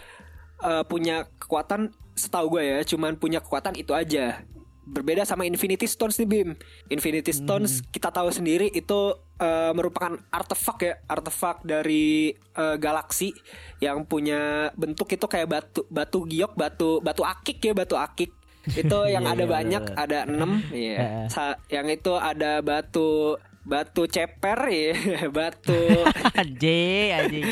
eh, 0.64 0.84
punya 0.88 1.28
kekuatan 1.36 1.92
setahu 2.16 2.58
gue 2.58 2.64
ya, 2.64 2.80
cuman 2.88 3.20
punya 3.20 3.44
kekuatan 3.44 3.76
itu 3.76 3.92
aja. 3.92 4.42
Berbeda 4.86 5.26
sama 5.26 5.44
Infinity 5.44 5.86
Stones 5.86 6.16
nih 6.16 6.30
Bim. 6.30 6.50
Infinity 6.88 7.34
Stones 7.34 7.82
kita 7.90 8.10
tahu 8.10 8.30
sendiri 8.30 8.70
itu 8.70 9.00
eh, 9.36 9.74
merupakan 9.74 10.14
artefak 10.30 10.78
ya, 10.80 10.94
artefak 11.06 11.66
dari 11.66 12.30
eh, 12.32 12.76
galaksi 12.78 13.34
yang 13.78 14.06
punya 14.06 14.70
bentuk 14.74 15.10
itu 15.10 15.26
kayak 15.26 15.48
batu 15.50 15.82
batu 15.90 16.24
giok, 16.24 16.54
batu 16.54 17.02
batu 17.02 17.26
akik 17.26 17.60
ya, 17.60 17.74
batu 17.74 17.98
akik. 17.98 18.30
Itu 18.66 19.06
yang 19.14 19.26
Iya, 19.26 19.34
ada 19.34 19.44
iya, 19.44 19.52
banyak, 19.52 19.84
bener. 19.90 19.98
ada 19.98 20.20
enam. 20.30 20.52
Iya. 20.70 20.98
Sa- 21.28 21.58
yang 21.68 21.90
itu 21.90 22.14
ada 22.14 22.62
batu 22.62 23.42
batu 23.66 24.06
ceper 24.06 24.60
ya, 24.70 24.94
batu 25.36 25.74
anjing, 26.40 27.10
anjing. 27.18 27.46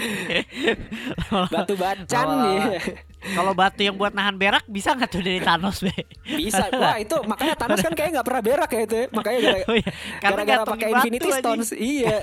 batu 1.54 1.74
bacan 1.74 2.26
Lama-lama. 2.30 2.70
ya. 2.78 2.82
Kalau 3.24 3.56
batu 3.56 3.82
yang 3.82 3.96
buat 3.96 4.12
nahan 4.12 4.36
berak 4.36 4.68
bisa 4.68 4.94
nggak 4.94 5.10
tuh 5.10 5.24
dari 5.24 5.40
Thanos 5.40 5.80
be? 5.82 5.96
Bisa. 6.28 6.68
Wah, 6.76 7.00
itu 7.00 7.16
makanya 7.24 7.56
Thanos 7.56 7.80
kan 7.82 7.96
kayak 7.96 8.20
nggak 8.20 8.28
pernah 8.28 8.44
berak 8.44 8.70
ya 8.70 8.82
itu. 8.84 8.96
ya. 9.00 9.06
Makanya 9.10 9.40
gara- 9.42 9.64
Oh 9.64 9.76
iya, 9.80 9.92
karena 10.20 10.42
gantungin 10.44 10.68
pakai 10.76 10.88
Infinity 10.92 11.24
anjing. 11.24 11.40
Stones. 11.42 11.70
Iya. 11.74 12.16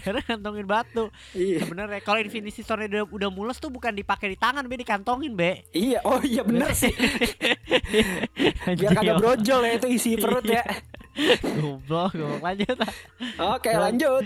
Karena 0.00 0.20
ngantongin 0.24 0.66
batu. 0.70 1.04
Iya. 1.34 1.58
Sebenarnya 1.66 2.00
kalau 2.06 2.18
Infinity 2.22 2.60
Stone 2.62 2.86
udah 2.86 3.02
udah 3.12 3.28
mulus 3.34 3.58
tuh 3.60 3.68
bukan 3.68 3.92
dipakai 3.92 4.30
di 4.32 4.38
tangan, 4.38 4.64
be 4.70 4.78
dikantongin, 4.78 5.34
be. 5.36 5.66
Iya, 5.74 6.00
oh 6.06 6.22
iya 6.22 6.46
bener 6.46 6.70
sih. 6.72 6.94
Biar 8.78 8.94
kagak 8.94 9.16
oh. 9.16 9.20
brojol 9.20 9.60
ya 9.66 9.72
itu 9.76 9.88
isi 9.90 10.16
perut 10.16 10.46
ya. 10.46 10.62
Goblok, 11.14 12.10
goblok 12.12 12.42
lanjut. 12.42 12.76
Oke, 13.54 13.70
lanjut. 13.70 14.24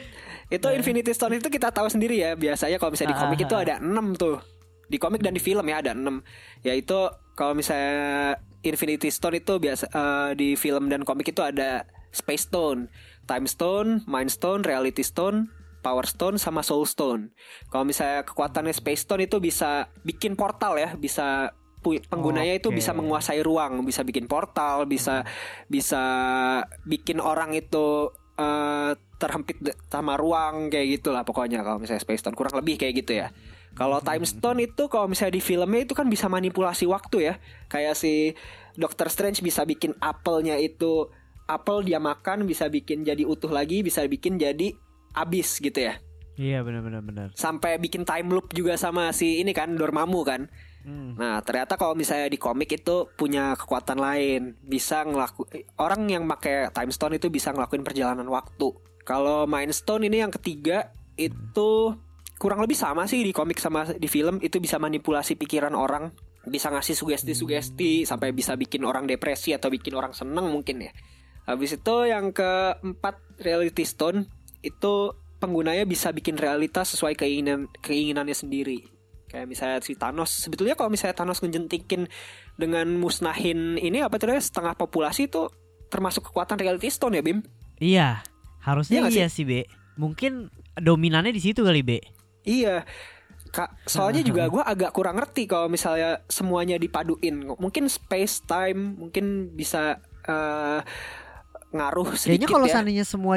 Itu 0.49 0.66
Infinity 0.73 1.12
Stone 1.12 1.37
itu 1.37 1.49
kita 1.52 1.68
tahu 1.68 1.92
sendiri 1.92 2.16
ya. 2.16 2.33
Biasanya 2.33 2.80
kalau 2.80 2.97
misalnya 2.97 3.12
di 3.12 3.18
Ah, 3.21 3.23
komik 3.28 3.40
itu 3.45 3.54
ada 3.54 3.75
6 3.78 4.16
tuh. 4.16 4.40
Di 4.88 4.97
komik 4.97 5.21
dan 5.21 5.37
di 5.37 5.42
film 5.42 5.68
ya 5.68 5.85
ada 5.85 5.92
6. 5.92 6.25
Yaitu 6.64 6.97
kalau 7.37 7.52
misalnya 7.52 8.40
Infinity 8.64 9.12
Stone 9.12 9.38
itu 9.38 9.61
biasa 9.61 9.85
eh, 9.92 10.30
di 10.35 10.57
film 10.57 10.88
dan 10.88 11.04
komik 11.04 11.28
itu 11.28 11.45
ada 11.45 11.85
Space 12.09 12.49
Stone, 12.49 12.88
Time 13.28 13.45
Stone, 13.45 14.09
Mind 14.09 14.33
Stone, 14.33 14.64
Reality 14.64 15.04
Stone, 15.04 15.52
Power 15.85 16.09
Stone 16.09 16.40
sama 16.40 16.64
Soul 16.64 16.88
Stone. 16.88 17.37
Kalau 17.68 17.85
misalnya 17.85 18.25
kekuatannya 18.25 18.73
Space 18.73 19.04
Stone 19.04 19.28
itu 19.28 19.38
bisa 19.38 19.92
bikin 20.02 20.35
portal 20.35 20.80
ya, 20.80 20.97
bisa 20.97 21.52
penggunanya 21.83 22.55
itu 22.59 22.71
Oke. 22.71 22.83
bisa 22.83 22.93
menguasai 22.93 23.41
ruang, 23.43 23.83
bisa 23.87 24.03
bikin 24.03 24.27
portal, 24.27 24.85
bisa 24.85 25.23
bisa 25.71 26.03
bikin 26.85 27.23
orang 27.23 27.55
itu 27.55 28.13
eh, 28.39 28.93
terhempit 29.19 29.59
sama 29.91 30.15
ruang 30.15 30.71
kayak 30.71 31.03
gitulah 31.03 31.27
pokoknya 31.27 31.67
kalau 31.67 31.83
misalnya 31.83 32.03
Space 32.03 32.23
Stone 32.23 32.39
kurang 32.39 32.55
lebih 32.59 32.79
kayak 32.79 32.95
gitu 33.03 33.19
ya. 33.19 33.29
Kalau 33.79 34.03
Time 34.03 34.27
Stone 34.27 34.59
itu 34.65 34.91
kalau 34.91 35.07
misalnya 35.07 35.39
di 35.39 35.43
filmnya 35.43 35.87
itu 35.87 35.95
kan 35.95 36.11
bisa 36.11 36.27
manipulasi 36.27 36.87
waktu 36.91 37.31
ya. 37.31 37.35
Kayak 37.71 37.95
si 37.95 38.35
Doctor 38.75 39.07
Strange 39.07 39.39
bisa 39.39 39.63
bikin 39.63 39.95
apelnya 40.03 40.59
itu 40.59 41.07
apel 41.47 41.87
dia 41.87 42.03
makan 42.03 42.45
bisa 42.45 42.67
bikin 42.67 43.07
jadi 43.07 43.23
utuh 43.23 43.51
lagi, 43.55 43.87
bisa 43.87 44.03
bikin 44.07 44.35
jadi 44.35 44.75
abis 45.15 45.63
gitu 45.63 45.79
ya. 45.79 46.03
Iya 46.39 46.63
benar 46.63 46.83
benar 46.87 47.03
benar. 47.03 47.29
Sampai 47.35 47.83
bikin 47.83 48.07
time 48.07 48.31
loop 48.31 48.55
juga 48.55 48.79
sama 48.79 49.11
si 49.11 49.43
ini 49.43 49.51
kan 49.51 49.75
Dormammu 49.75 50.23
kan. 50.23 50.47
Hmm. 50.87 51.19
Nah, 51.19 51.43
ternyata 51.43 51.75
kalau 51.75 51.99
misalnya 51.99 52.31
di 52.31 52.39
komik 52.39 52.71
itu 52.71 53.11
punya 53.19 53.59
kekuatan 53.59 53.99
lain, 53.99 54.57
bisa 54.63 55.03
ngelaku 55.03 55.45
orang 55.81 56.07
yang 56.09 56.25
pakai 56.25 56.71
time 56.71 56.93
stone 56.95 57.19
itu 57.19 57.29
bisa 57.29 57.51
ngelakuin 57.51 57.83
perjalanan 57.83 58.27
waktu. 58.31 58.73
Kalau 59.09 59.49
Mind 59.49 59.73
Stone 59.73 60.05
ini 60.05 60.21
yang 60.21 60.29
ketiga 60.29 60.93
itu 61.17 61.97
kurang 62.37 62.61
lebih 62.61 62.77
sama 62.77 63.09
sih 63.09 63.25
di 63.25 63.33
komik 63.33 63.59
sama 63.59 63.89
di 63.97 64.07
film 64.07 64.39
itu 64.45 64.61
bisa 64.61 64.77
manipulasi 64.77 65.35
pikiran 65.35 65.73
orang, 65.73 66.12
bisa 66.45 66.69
ngasih 66.69 66.93
sugesti-sugesti 66.93 68.05
sampai 68.05 68.37
bisa 68.37 68.55
bikin 68.55 68.85
orang 68.85 69.09
depresi 69.09 69.57
atau 69.57 69.73
bikin 69.73 69.97
orang 69.97 70.12
seneng 70.12 70.53
mungkin 70.53 70.85
ya. 70.85 70.93
Habis 71.49 71.81
itu 71.81 71.97
yang 72.05 72.37
keempat 72.37 73.41
Reality 73.41 73.88
Stone 73.88 74.29
itu 74.61 75.17
penggunanya 75.41 75.88
bisa 75.88 76.12
bikin 76.12 76.37
realitas 76.37 76.93
sesuai 76.93 77.17
keinginan 77.17 77.73
keinginannya 77.81 78.37
sendiri. 78.37 78.98
Kayak 79.29 79.47
misalnya 79.47 79.79
si 79.85 79.93
Thanos 79.93 80.31
sebetulnya 80.33 80.73
kalau 80.73 80.88
misalnya 80.88 81.17
Thanos 81.17 81.45
ngejentikin 81.45 82.09
dengan 82.57 82.88
musnahin 82.97 83.77
ini 83.77 84.01
apa 84.01 84.17
tuh 84.17 84.33
setengah 84.33 84.73
populasi 84.75 85.29
itu 85.29 85.53
termasuk 85.93 86.33
kekuatan 86.33 86.61
Reality 86.61 86.88
Stone 86.88 87.17
ya 87.17 87.23
Bim? 87.25 87.45
Iya, 87.79 88.25
harusnya 88.64 89.09
Iya 89.09 89.25
iya 89.25 89.27
sih, 89.31 89.45
Be. 89.49 89.69
Mungkin 89.97 90.53
dominannya 90.79 91.33
di 91.33 91.43
situ 91.43 91.64
kali, 91.64 91.81
Be. 91.85 91.99
Iya. 92.45 92.85
Kak, 93.49 93.88
soalnya 93.88 94.21
juga 94.21 94.49
gue 94.53 94.61
agak 94.61 94.93
kurang 94.93 95.17
ngerti 95.17 95.49
kalau 95.49 95.73
misalnya 95.73 96.21
semuanya 96.29 96.77
dipaduin. 96.77 97.49
Mungkin 97.57 97.88
space 97.88 98.45
time 98.45 99.01
mungkin 99.01 99.57
bisa 99.57 100.01
eh, 100.29 100.81
ngaruh 101.73 102.17
sedikit 102.17 102.45
Kayaknya 102.45 102.49
kalau 102.49 102.67
ya. 102.69 102.73
seandainya 102.77 103.05
semua 103.09 103.37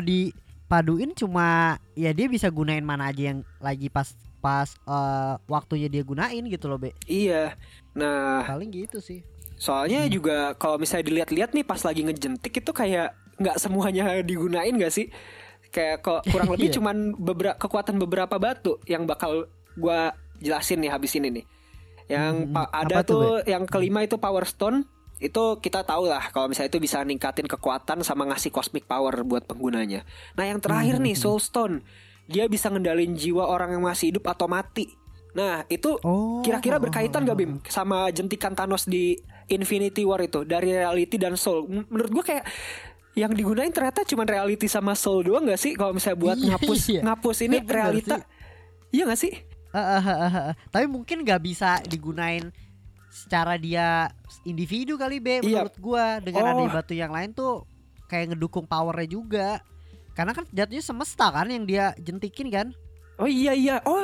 dipaduin 0.71 1.11
cuma 1.11 1.75
ya 1.93 2.15
dia 2.15 2.31
bisa 2.31 2.47
gunain 2.47 2.79
mana 2.79 3.11
aja 3.11 3.35
yang 3.35 3.43
lagi 3.59 3.91
pas 3.91 4.07
pas 4.39 4.71
eh, 4.87 5.33
waktunya 5.45 5.91
dia 5.91 5.99
gunain 6.01 6.39
gitu 6.47 6.65
loh, 6.65 6.79
Be. 6.79 6.95
Iya. 7.03 7.59
Nah, 7.91 8.47
Paling 8.47 8.71
gitu 8.71 9.03
sih. 9.03 9.19
soalnya 9.59 10.07
juga 10.07 10.55
kalau 10.55 10.79
misalnya 10.79 11.05
dilihat-lihat 11.05 11.53
nih 11.53 11.61
pas 11.61 11.77
lagi 11.83 12.01
ngejentik 12.01 12.49
itu 12.55 12.71
kayak 12.71 13.13
nggak 13.37 13.59
semuanya 13.59 14.17
digunain 14.23 14.71
gak 14.73 14.89
sih? 14.89 15.11
Kayak 15.69 16.01
kok 16.01 16.23
kurang 16.31 16.49
lebih 16.49 16.67
Iya. 16.71 16.75
cuman 16.79 16.97
beberapa 17.13 17.59
kekuatan 17.59 17.99
beberapa 17.99 18.39
batu 18.39 18.79
yang 18.87 19.03
bakal 19.03 19.51
gua 19.75 20.15
jelasin 20.39 20.79
nih 20.79 20.89
habis 20.89 21.11
ini 21.19 21.43
nih. 21.43 21.45
Yang 22.07 22.35
Hmm, 22.49 22.65
ada 22.71 23.03
tuh, 23.03 23.43
tuh 23.43 23.45
yang 23.45 23.67
kelima 23.67 24.01
itu 24.01 24.15
Power 24.15 24.47
Stone. 24.47 24.87
Itu 25.21 25.61
kita 25.61 25.85
tahu 25.85 26.09
lah 26.09 26.33
kalau 26.33 26.49
misalnya 26.49 26.73
itu 26.73 26.81
bisa 26.81 27.05
ningkatin 27.05 27.45
kekuatan 27.45 28.01
sama 28.01 28.25
ngasih 28.25 28.49
cosmic 28.49 28.83
power 28.83 29.21
buat 29.21 29.45
penggunanya. 29.45 30.01
Nah, 30.33 30.49
yang 30.49 30.57
terakhir 30.57 30.97
Hmm, 30.97 31.05
nih 31.05 31.15
Soul 31.15 31.37
Stone. 31.37 31.85
Dia 32.25 32.49
bisa 32.49 32.67
ngendalin 32.67 33.13
jiwa 33.13 33.45
orang 33.45 33.77
yang 33.77 33.83
masih 33.83 34.09
hidup 34.09 34.25
atau 34.25 34.49
mati. 34.49 34.89
Nah, 35.31 35.63
itu 35.67 35.95
Oh. 36.01 36.41
kira-kira 36.41 36.75
berkaitan 36.75 37.23
gak 37.23 37.37
Bim 37.37 37.61
sama 37.65 38.09
jentikan 38.09 38.51
Thanos 38.51 38.83
di 38.83 39.15
Infinity 39.47 40.01
War 40.01 40.19
itu 40.19 40.41
dari 40.41 40.73
reality 40.73 41.15
dan 41.15 41.37
soul. 41.37 41.69
Menurut 41.69 42.11
gua 42.11 42.23
kayak 42.25 42.45
yang 43.11 43.31
digunain 43.31 43.67
ternyata 43.69 44.07
cuma 44.07 44.23
reality 44.23 44.65
sama 44.65 44.95
soul 44.95 45.21
doang 45.21 45.43
gak 45.45 45.59
sih 45.59 45.75
kalau 45.75 45.91
misalnya 45.91 46.17
buat 46.17 46.37
Iya, 46.39 46.47
ngapus 46.55 46.81
iya. 46.89 47.01
ngapus 47.03 47.37
ini 47.43 47.57
Bener 47.59 47.75
realita. 47.77 48.15
Iya 48.89 49.03
gak 49.07 49.19
sih? 49.19 49.33
Eh, 49.71 49.79
eh, 49.79 50.03
eh, 50.03 50.35
eh. 50.35 50.53
Tapi 50.67 50.85
mungkin 50.87 51.23
nggak 51.23 51.41
bisa 51.41 51.79
digunain 51.83 52.51
secara 53.11 53.55
dia 53.55 54.07
individu 54.41 54.95
kali 54.95 55.19
Be 55.19 55.43
Iya. 55.43 55.67
menurut 55.67 55.75
gua 55.77 56.17
dengan 56.17 56.41
Oh. 56.41 56.49
adanya 56.49 56.71
batu 56.73 56.93
yang 56.95 57.11
lain 57.11 57.31
tuh 57.31 57.67
kayak 58.07 58.33
ngedukung 58.33 58.63
powernya 58.63 59.05
juga. 59.05 59.49
Karena 60.11 60.31
kan 60.31 60.43
jatuhnya 60.47 60.81
semesta 60.81 61.27
kan 61.27 61.47
yang 61.47 61.63
dia 61.63 61.91
jentikin 61.95 62.47
kan. 62.47 62.67
Oh 63.15 63.27
iya 63.27 63.51
iya. 63.51 63.79
Oh 63.83 64.03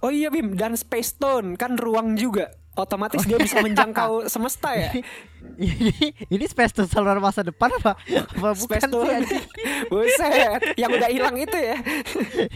oh 0.00 0.10
iya 0.10 0.28
Bim 0.28 0.54
dan 0.54 0.74
Space 0.74 1.14
Stone 1.14 1.54
kan 1.54 1.74
ruang 1.74 2.14
juga. 2.14 2.50
Otomatis 2.72 3.20
dia 3.22 3.36
bisa 3.36 3.60
menjangkau 3.66 4.26
semesta 4.26 4.72
ya. 4.72 4.88
ini 5.58 5.92
ini 6.30 6.44
space 6.46 6.72
to 6.72 6.82
saluran 6.86 7.20
masa 7.20 7.42
depan 7.42 7.68
apa? 7.74 7.98
Apa 8.00 8.48
bukan 8.54 8.80
Space 8.80 8.80
sih? 8.80 8.88
Stone. 8.88 9.24
Buset, 9.92 10.60
yang 10.74 10.90
udah 10.90 11.10
hilang 11.10 11.36
itu 11.36 11.52
ya. 11.52 11.76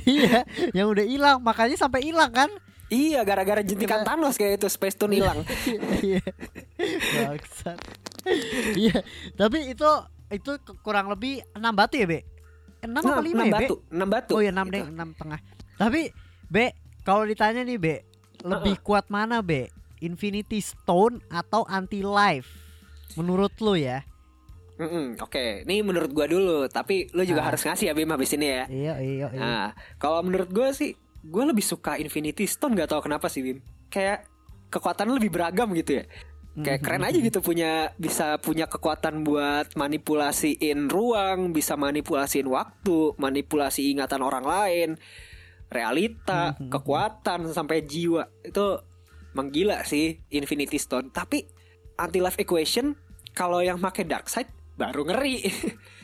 iya, 0.08 0.38
yang 0.72 0.88
udah 0.88 1.04
hilang 1.04 1.38
makanya 1.40 1.76
sampai 1.76 2.00
hilang 2.00 2.32
kan? 2.32 2.48
Iya, 2.86 3.20
gara-gara 3.22 3.60
jentikan 3.60 4.02
Thanos 4.02 4.34
kayak 4.34 4.58
itu 4.58 4.68
Space 4.68 4.94
Stone 4.94 5.12
hilang. 5.12 5.42
Iya. 6.06 6.22
Bangsat. 7.18 7.78
Iya, 8.74 9.02
tapi 9.34 9.70
itu 9.70 9.90
itu 10.28 10.52
kurang 10.80 11.06
lebih 11.08 11.42
6 11.50 11.62
batu 11.72 11.94
ya, 11.96 12.06
Be? 12.06 12.20
6 12.80 12.94
apa 12.94 13.18
5 13.18 13.26
enam 13.26 13.34
ya, 13.40 13.52
Be? 13.52 13.54
batu, 13.58 13.74
enam 13.88 14.08
batu. 14.08 14.32
Oh 14.34 14.40
ya 14.40 14.50
6 14.50 14.62
Gitu. 14.62 14.70
deh, 14.70 14.82
6 14.86 15.18
tengah. 15.18 15.40
Tapi 15.76 16.02
Be, 16.46 16.66
kalau 17.02 17.22
ditanya 17.22 17.62
nih 17.62 17.74
Be, 17.76 17.94
lebih 18.42 18.78
kuat 18.80 19.06
mana 19.08 19.42
Be? 19.42 19.70
Infinity 19.98 20.60
Stone 20.60 21.24
atau 21.26 21.64
Anti 21.64 22.02
Life? 22.02 22.50
Menurut 23.14 23.54
lu 23.58 23.74
ya? 23.74 24.04
Mm-mm, 24.76 25.16
Oke, 25.18 25.64
ini 25.64 25.80
menurut 25.80 26.12
gua 26.12 26.28
dulu, 26.28 26.68
tapi 26.68 27.08
lu 27.10 27.24
juga 27.24 27.40
Ah. 27.40 27.48
harus 27.48 27.64
ngasih 27.64 27.88
ya 27.88 27.94
Bim 27.94 28.06
habis 28.06 28.28
ini 28.30 28.46
ya. 28.46 28.64
Iya, 28.68 28.94
iya, 29.00 29.26
iya. 29.26 29.40
Nah, 29.40 29.68
kalau 29.96 30.20
menurut 30.20 30.52
gua 30.52 30.68
sih, 30.70 30.92
gua 31.28 31.44
lebih 31.50 31.62
suka 31.62 31.98
Infinity 31.98 32.46
Stone 32.46 32.74
nggak 32.74 32.90
tahu 32.94 33.10
kenapa 33.10 33.26
sih 33.26 33.42
Bim. 33.42 33.58
Kayak 33.90 34.26
kekuatan 34.70 35.10
lebih 35.12 35.30
beragam 35.30 35.70
gitu 35.74 36.02
ya. 36.02 36.04
Kayak 36.56 36.80
keren 36.88 37.04
aja 37.04 37.18
gitu 37.20 37.44
punya 37.44 37.92
bisa 38.00 38.40
punya 38.40 38.64
kekuatan 38.64 39.20
buat 39.20 39.76
manipulasiin 39.76 40.88
ruang, 40.88 41.52
bisa 41.52 41.76
manipulasiin 41.76 42.48
waktu, 42.48 43.12
manipulasi 43.20 43.92
ingatan 43.92 44.24
orang 44.24 44.44
lain, 44.48 44.88
realita, 45.68 46.56
kekuatan 46.56 47.52
sampai 47.52 47.84
jiwa. 47.84 48.24
Itu 48.40 48.80
menggila 49.36 49.84
sih 49.84 50.16
Infinity 50.32 50.80
Stone. 50.80 51.12
Tapi 51.12 51.44
anti 52.00 52.24
life 52.24 52.40
equation 52.40 52.96
kalau 53.36 53.60
yang 53.60 53.76
pakai 53.76 54.08
dark 54.08 54.32
side 54.32 54.48
baru 54.80 55.04
ngeri. 55.12 55.36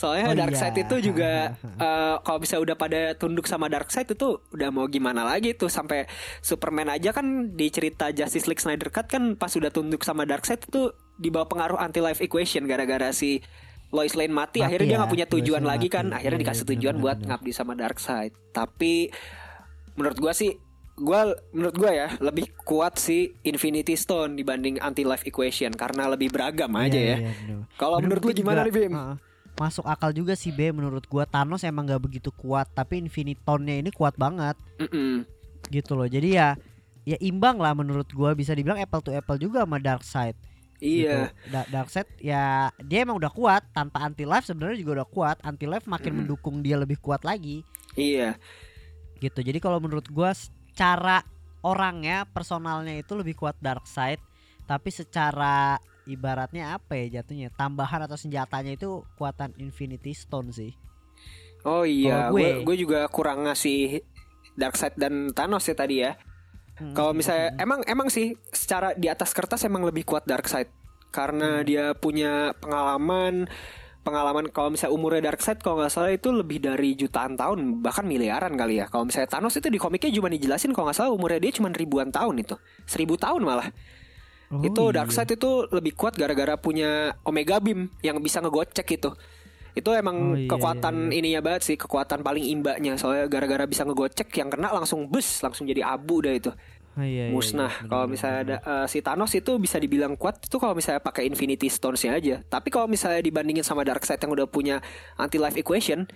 Soalnya 0.00 0.26
Oh 0.26 0.34
Darkseid 0.34 0.72
iya. 0.72 0.82
itu 0.82 0.96
juga 1.04 1.32
eh, 1.60 2.16
kalau 2.24 2.38
bisa 2.40 2.56
udah 2.56 2.72
pada 2.72 3.12
tunduk 3.14 3.44
sama 3.44 3.68
Darkseid 3.68 4.08
itu 4.08 4.40
udah 4.48 4.72
mau 4.72 4.88
gimana 4.88 5.20
lagi 5.22 5.52
tuh 5.52 5.68
sampai 5.68 6.08
Superman 6.40 6.88
aja 6.88 7.12
kan 7.12 7.26
di 7.52 7.68
cerita 7.68 8.08
Justice 8.08 8.48
League 8.48 8.58
Snyder 8.58 8.88
Cut 8.88 9.06
kan 9.06 9.36
pas 9.36 9.52
udah 9.52 9.68
tunduk 9.68 10.00
sama 10.00 10.24
Darkseid 10.24 10.64
itu 10.64 10.88
di 11.14 11.28
bawah 11.28 11.46
pengaruh 11.46 11.76
anti 11.76 12.00
life 12.00 12.18
equation 12.18 12.64
gara-gara 12.64 13.12
si 13.12 13.44
Lois 13.90 14.14
Lane 14.14 14.30
mati, 14.30 14.62
Mati 14.62 14.64
akhirnya 14.64 14.86
dia 14.86 14.94
ya, 14.94 14.98
nggak 14.98 15.12
punya 15.12 15.26
tujuan 15.28 15.62
lagi 15.62 15.88
mati. 15.90 15.96
kan 15.98 16.06
akhirnya 16.10 16.38
Iya, 16.38 16.44
dikasih 16.46 16.64
iya, 16.64 16.70
tujuan 16.72 16.94
benar, 16.94 17.04
buat 17.04 17.18
ngabdi 17.20 17.50
sama 17.50 17.72
Darkseid 17.74 18.32
tapi 18.50 19.10
menurut 19.92 20.16
gua 20.16 20.32
sih 20.32 20.54
gua 20.96 21.20
menurut 21.50 21.74
gua 21.74 21.90
ya 21.90 22.08
lebih 22.18 22.54
kuat 22.56 22.96
si 22.96 23.34
Infinity 23.42 23.92
Stone 23.94 24.32
dibanding 24.32 24.78
anti 24.78 25.02
life 25.02 25.24
equation 25.24 25.72
karena 25.72 26.06
lebih 26.06 26.30
beragam 26.30 26.70
aja 26.72 26.94
Iya, 26.94 27.16
ya 27.18 27.32
bener. 27.36 27.58
kalau 27.74 27.98
Bener, 27.98 28.16
menurut 28.16 28.22
lu 28.22 28.32
gimana 28.32 28.60
nih 28.62 28.72
Bim? 28.72 28.94
heeh. 28.94 29.16
Masuk 29.60 29.84
akal 29.84 30.16
juga 30.16 30.32
sih 30.32 30.48
B 30.48 30.72
menurut 30.72 31.04
gua 31.04 31.28
Thanos 31.28 31.60
emang 31.68 31.84
gak 31.84 32.00
begitu 32.00 32.32
kuat 32.32 32.64
tapi 32.72 32.96
Infinitonnya 32.96 33.76
ini 33.76 33.92
kuat 33.92 34.16
banget. 34.16 34.56
Mm-mm. 34.80 35.28
gitu 35.68 35.92
loh. 35.92 36.08
Jadi 36.08 36.40
ya 36.40 36.56
ya 37.04 37.20
imbang 37.20 37.60
lah 37.60 37.76
menurut 37.76 38.08
gua. 38.08 38.32
Bisa 38.32 38.56
dibilang 38.56 38.80
apple 38.80 39.04
to 39.04 39.12
apple 39.12 39.36
juga 39.36 39.68
sama 39.68 39.76
Darkseid 39.76 40.32
Iya, 40.80 40.96
gitu. 40.96 41.20
Da- 41.52 41.68
Darkseid 41.68 42.08
ya 42.24 42.72
dia 42.80 43.04
emang 43.04 43.20
udah 43.20 43.28
kuat. 43.28 43.68
Tanpa 43.76 44.00
anti 44.00 44.24
life 44.24 44.48
sebenarnya 44.48 44.80
juga 44.80 45.04
udah 45.04 45.08
kuat. 45.12 45.36
Anti 45.44 45.68
life 45.68 45.84
makin 45.84 46.16
Mm. 46.16 46.18
mendukung 46.24 46.64
dia 46.64 46.80
lebih 46.80 46.96
kuat 46.96 47.20
lagi. 47.20 47.60
Iya, 47.92 48.40
gitu. 49.20 49.44
Jadi 49.44 49.60
kalau 49.60 49.76
menurut 49.76 50.08
gua 50.08 50.32
secara 50.32 51.20
orangnya 51.60 52.24
personalnya 52.24 52.96
itu 52.96 53.12
lebih 53.12 53.36
kuat 53.36 53.52
Darkseid 53.60 54.16
tapi 54.64 54.88
secara 54.88 55.76
ibaratnya 56.10 56.74
apa 56.74 56.98
ya 56.98 57.22
jatuhnya 57.22 57.54
tambahan 57.54 58.04
atau 58.04 58.18
senjatanya 58.18 58.74
itu 58.74 59.06
kuatan 59.14 59.54
Infinity 59.56 60.10
Stone 60.10 60.50
sih 60.50 60.74
oh 61.62 61.84
iya, 61.84 62.32
gue 62.32 62.64
gue- 62.64 62.78
juga 62.80 63.06
kurang 63.12 63.44
ngasih 63.46 64.00
Darkseid 64.56 64.96
dan 64.96 65.30
Thanos 65.32 65.64
ya 65.64 65.76
tadi 65.76 65.96
ya. 66.02 66.16
Hmm, 66.76 66.96
Kalau 66.96 67.12
hmm, 67.12 67.18
misalnya 67.20 67.48
hmm. 67.52 67.64
emang 67.64 67.80
emang 67.84 68.08
sih 68.08 68.32
secara 68.48 68.96
di 68.96 69.06
atas 69.06 69.36
kertas 69.36 69.62
emang 69.64 69.84
lebih 69.84 70.04
kuat 70.04 70.24
Darkseid 70.24 70.68
Hmm. 70.68 71.12
karena 71.12 71.50
dia 71.66 71.90
punya 71.92 72.54
pengalaman 72.56 73.50
pengalaman 74.00 74.46
kalau 74.48 74.72
misalnya 74.72 74.94
umurnya 74.94 75.22
Darkseid 75.28 75.58
kalau 75.60 75.82
nggak 75.82 75.92
salah 75.92 76.08
itu 76.08 76.30
lebih 76.32 76.62
dari 76.62 76.94
jutaan 76.94 77.36
tahun 77.36 77.82
bahkan 77.82 78.06
miliaran 78.06 78.54
kali 78.56 78.80
ya 78.80 78.86
kalau 78.86 79.04
misalnya 79.04 79.28
Thanos 79.28 79.58
itu 79.58 79.68
di 79.68 79.76
komiknya 79.76 80.08
cuma 80.14 80.30
dijelasin 80.30 80.72
kalau 80.72 80.88
nggak 80.88 80.96
salah 80.96 81.12
umurnya 81.12 81.42
dia 81.42 81.52
cuma 81.52 81.68
ribuan 81.68 82.08
tahun 82.08 82.40
itu 82.40 82.56
seribu 82.86 83.18
tahun 83.18 83.42
malah 83.44 83.68
Oh, 84.50 84.66
itu 84.66 84.82
iya. 84.90 84.94
Darkseid 84.98 85.30
itu 85.38 85.70
lebih 85.70 85.94
kuat 85.94 86.18
gara-gara 86.18 86.58
punya 86.58 87.14
Omega 87.22 87.62
Beam 87.62 87.86
yang 88.02 88.18
bisa 88.18 88.42
ngegocek 88.42 88.86
itu. 88.98 89.14
Itu 89.78 89.94
emang 89.94 90.34
Oh, 90.34 90.34
iya, 90.34 90.50
kekuatan 90.50 91.14
iya, 91.14 91.22
ininya 91.22 91.40
banget 91.46 91.62
sih, 91.70 91.76
kekuatan 91.78 92.26
paling 92.26 92.42
imbanya. 92.42 92.98
Soalnya 92.98 93.30
gara-gara 93.30 93.62
bisa 93.70 93.86
ngegocek 93.86 94.26
yang 94.34 94.50
kena 94.50 94.74
langsung 94.74 95.06
bus, 95.06 95.38
langsung 95.46 95.70
jadi 95.70 95.86
abu 95.86 96.18
dah 96.26 96.34
itu. 96.34 96.50
Oh, 96.98 97.06
iya, 97.06 97.30
iya, 97.30 97.32
Musnah. 97.32 97.70
iya, 97.70 97.86
Kalau 97.86 98.04
bener, 98.10 98.14
misalnya 98.18 98.38
ada 98.42 98.56
eh, 98.58 98.86
si 98.90 98.98
Thanos 98.98 99.30
itu 99.38 99.52
bisa 99.62 99.78
dibilang 99.78 100.18
kuat 100.18 100.42
itu 100.42 100.58
kalau 100.58 100.74
misalnya 100.74 100.98
pakai 100.98 101.30
Infinity 101.30 101.70
Stones-nya 101.70 102.18
aja. 102.18 102.36
Tapi 102.42 102.74
kalau 102.74 102.90
misalnya 102.90 103.22
dibandingin 103.22 103.62
sama 103.62 103.86
Darkseid 103.86 104.18
yang 104.18 104.34
udah 104.34 104.50
punya 104.50 104.82
anti 105.14 105.38
life 105.38 105.54
equation, 105.54 106.10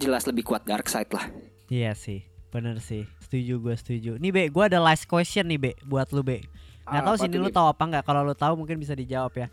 jelas 0.00 0.24
lebih 0.24 0.40
kuat 0.48 0.64
Darkseid 0.64 1.12
lah. 1.12 1.28
Iya 1.68 1.92
sih 1.92 2.24
bener 2.54 2.78
sih 2.78 3.02
setuju 3.18 3.58
gue 3.58 3.74
setuju 3.74 4.10
nih 4.22 4.30
Be 4.30 4.46
gue 4.46 4.62
ada 4.62 4.78
last 4.78 5.10
question 5.10 5.50
nih 5.50 5.58
Be 5.58 5.72
buat 5.82 6.14
lu 6.14 6.22
Be 6.22 6.38
nggak 6.84 7.02
tahu 7.02 7.14
Apa 7.16 7.22
sih 7.24 7.28
lu 7.32 7.48
tahu 7.48 7.66
apa 7.68 7.82
nggak 7.84 8.04
kalau 8.04 8.20
lu 8.22 8.34
tahu 8.36 8.54
mungkin 8.60 8.76
bisa 8.76 8.92
dijawab 8.92 9.32
ya 9.34 9.46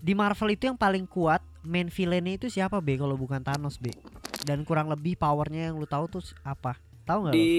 di 0.00 0.16
Marvel 0.16 0.56
itu 0.56 0.64
yang 0.64 0.80
paling 0.80 1.04
kuat 1.04 1.44
main 1.60 1.92
villainnya 1.92 2.40
itu 2.40 2.48
siapa 2.48 2.80
Be 2.80 2.96
kalau 2.96 3.20
bukan 3.20 3.44
Thanos 3.44 3.76
Be 3.76 3.92
dan 4.48 4.64
kurang 4.64 4.88
lebih 4.88 5.20
powernya 5.20 5.68
yang 5.68 5.76
lu 5.76 5.84
tahu 5.84 6.08
tuh 6.08 6.24
apa 6.40 6.80
tahu 7.04 7.28
nggak 7.28 7.32
lu? 7.32 7.36
Di 7.36 7.52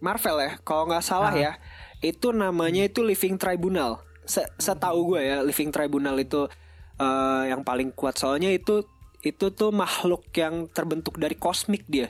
Marvel 0.00 0.36
ya, 0.40 0.52
kalau 0.64 0.88
nggak 0.88 1.04
salah 1.04 1.30
Ah. 1.30 1.36
ya, 1.36 1.52
itu 2.00 2.32
namanya 2.32 2.82
itu 2.82 3.04
Living 3.04 3.36
Tribunal. 3.36 4.00
Se- 4.24 4.48
Setahu 4.56 5.14
gue 5.14 5.20
ya, 5.20 5.36
Living 5.44 5.68
Tribunal 5.68 6.16
itu 6.16 6.48
eh, 6.96 7.42
yang 7.50 7.60
paling 7.60 7.92
kuat. 7.92 8.16
Soalnya 8.16 8.48
itu 8.50 8.82
itu 9.20 9.52
tuh 9.52 9.70
makhluk 9.70 10.26
yang 10.32 10.66
terbentuk 10.70 11.18
dari 11.18 11.36
kosmik 11.36 11.84
dia. 11.86 12.08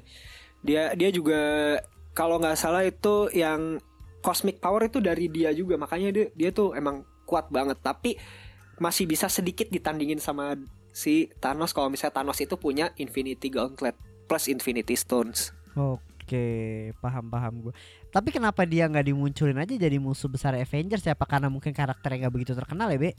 Dia 0.62 0.94
dia 0.94 1.10
juga 1.10 1.40
kalau 2.12 2.38
nggak 2.38 2.56
salah 2.56 2.86
itu 2.86 3.28
yang 3.34 3.82
cosmic 4.24 4.56
power 4.56 4.88
itu 4.88 5.04
dari 5.04 5.28
dia 5.28 5.52
juga. 5.52 5.76
Makanya 5.76 6.08
dia 6.08 6.26
dia 6.32 6.50
tuh 6.50 6.72
emang 6.72 7.04
kuat 7.28 7.52
banget. 7.52 7.76
Tapi 7.84 8.16
masih 8.80 9.04
bisa 9.04 9.28
sedikit 9.28 9.68
ditandingin 9.68 10.18
sama 10.18 10.56
si 10.94 11.28
Thanos 11.44 11.76
kalau 11.76 11.92
misalnya 11.92 12.24
Thanos 12.24 12.40
itu 12.40 12.56
punya 12.56 12.96
Infinity 12.96 13.52
Gauntlet 13.52 13.94
plus 14.24 14.48
Infinity 14.48 14.96
Stones. 14.96 15.52
Oke, 15.76 16.90
paham 17.04 17.28
paham 17.28 17.68
gue. 17.68 17.74
Tapi 18.08 18.32
kenapa 18.32 18.64
dia 18.64 18.88
nggak 18.88 19.12
dimunculin 19.12 19.60
aja 19.60 19.76
jadi 19.76 20.00
musuh 20.00 20.32
besar 20.32 20.56
Avengers 20.56 21.04
ya? 21.04 21.12
Apa 21.12 21.28
karena 21.28 21.52
mungkin 21.52 21.76
karakternya 21.76 22.24
nggak 22.24 22.34
begitu 22.34 22.52
terkenal 22.56 22.88
ya, 22.88 22.96
Be? 22.96 23.12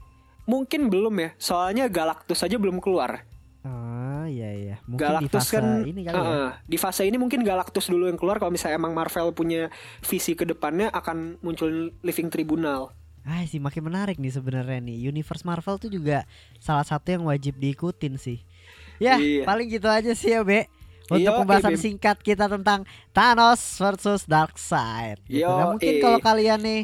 Mungkin 0.49 0.89
belum 0.89 1.13
ya, 1.21 1.29
soalnya 1.37 1.85
Galactus 1.85 2.41
aja 2.41 2.57
belum 2.57 2.81
keluar. 2.81 3.25
Ah, 3.65 4.29
iya 4.29 4.49
iya. 4.53 4.75
Mungkin 4.85 5.01
Galactus 5.01 5.25
di 5.25 5.33
fase 5.33 5.53
kan 5.57 5.65
ini 5.81 6.01
kali 6.05 6.13
ya. 6.13 6.21
Heeh, 6.21 6.49
di 6.69 6.77
fase 6.77 7.01
ini 7.09 7.17
mungkin 7.17 7.41
Galactus 7.41 7.89
dulu 7.89 8.05
yang 8.05 8.13
keluar 8.13 8.37
kalau 8.37 8.53
misalnya 8.53 8.77
emang 8.77 8.93
Marvel 8.93 9.33
punya 9.33 9.73
visi 10.05 10.37
ke 10.37 10.45
depannya 10.45 10.93
akan 10.93 11.41
muncul 11.41 11.89
Living 12.05 12.29
Tribunal. 12.29 12.93
Ah 13.25 13.41
sih 13.49 13.57
makin 13.57 13.89
menarik 13.89 14.21
nih 14.21 14.29
sebenarnya 14.29 14.77
nih. 14.85 15.09
Universe 15.09 15.41
Marvel 15.41 15.81
tuh 15.81 15.89
juga 15.89 16.29
salah 16.61 16.85
satu 16.85 17.09
yang 17.09 17.25
wajib 17.25 17.57
diikutin 17.57 18.21
sih. 18.21 18.45
Ya, 19.01 19.17
Iya. 19.17 19.49
paling 19.49 19.65
gitu 19.65 19.89
aja 19.89 20.13
sih 20.13 20.37
ya, 20.37 20.45
Be. 20.45 20.69
Untuk 21.05 21.33
Yo, 21.33 21.37
pembahasan 21.37 21.73
Bim. 21.73 21.81
singkat 21.81 22.17
kita 22.21 22.45
tentang 22.45 22.85
Thanos 23.13 23.61
versus 23.77 24.25
Darkseid. 24.29 25.21
Gitu. 25.25 25.41
Nah, 25.45 25.73
mungkin 25.73 25.93
kalau 25.97 26.17
kalian 26.17 26.61
nih 26.61 26.81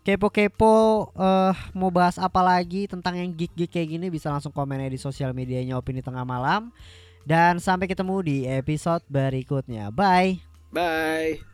kepo-kepo 0.00 1.08
eh 1.14 1.56
mau 1.76 1.92
bahas 1.92 2.16
apa 2.16 2.40
lagi 2.40 2.88
tentang 2.88 3.20
yang 3.20 3.30
geek-geek 3.32 3.70
kayak 3.70 3.88
gini 3.96 4.06
bisa 4.08 4.32
langsung 4.32 4.52
komen 4.52 4.88
di 4.88 5.00
sosial 5.00 5.36
medianya 5.36 5.76
Opini 5.76 6.00
Tengah 6.00 6.24
Malam. 6.24 6.72
Dan 7.20 7.60
sampai 7.60 7.84
ketemu 7.84 8.16
di 8.24 8.36
episode 8.48 9.04
berikutnya. 9.06 9.92
Bye. 9.92 10.40
Bye. 10.72 11.49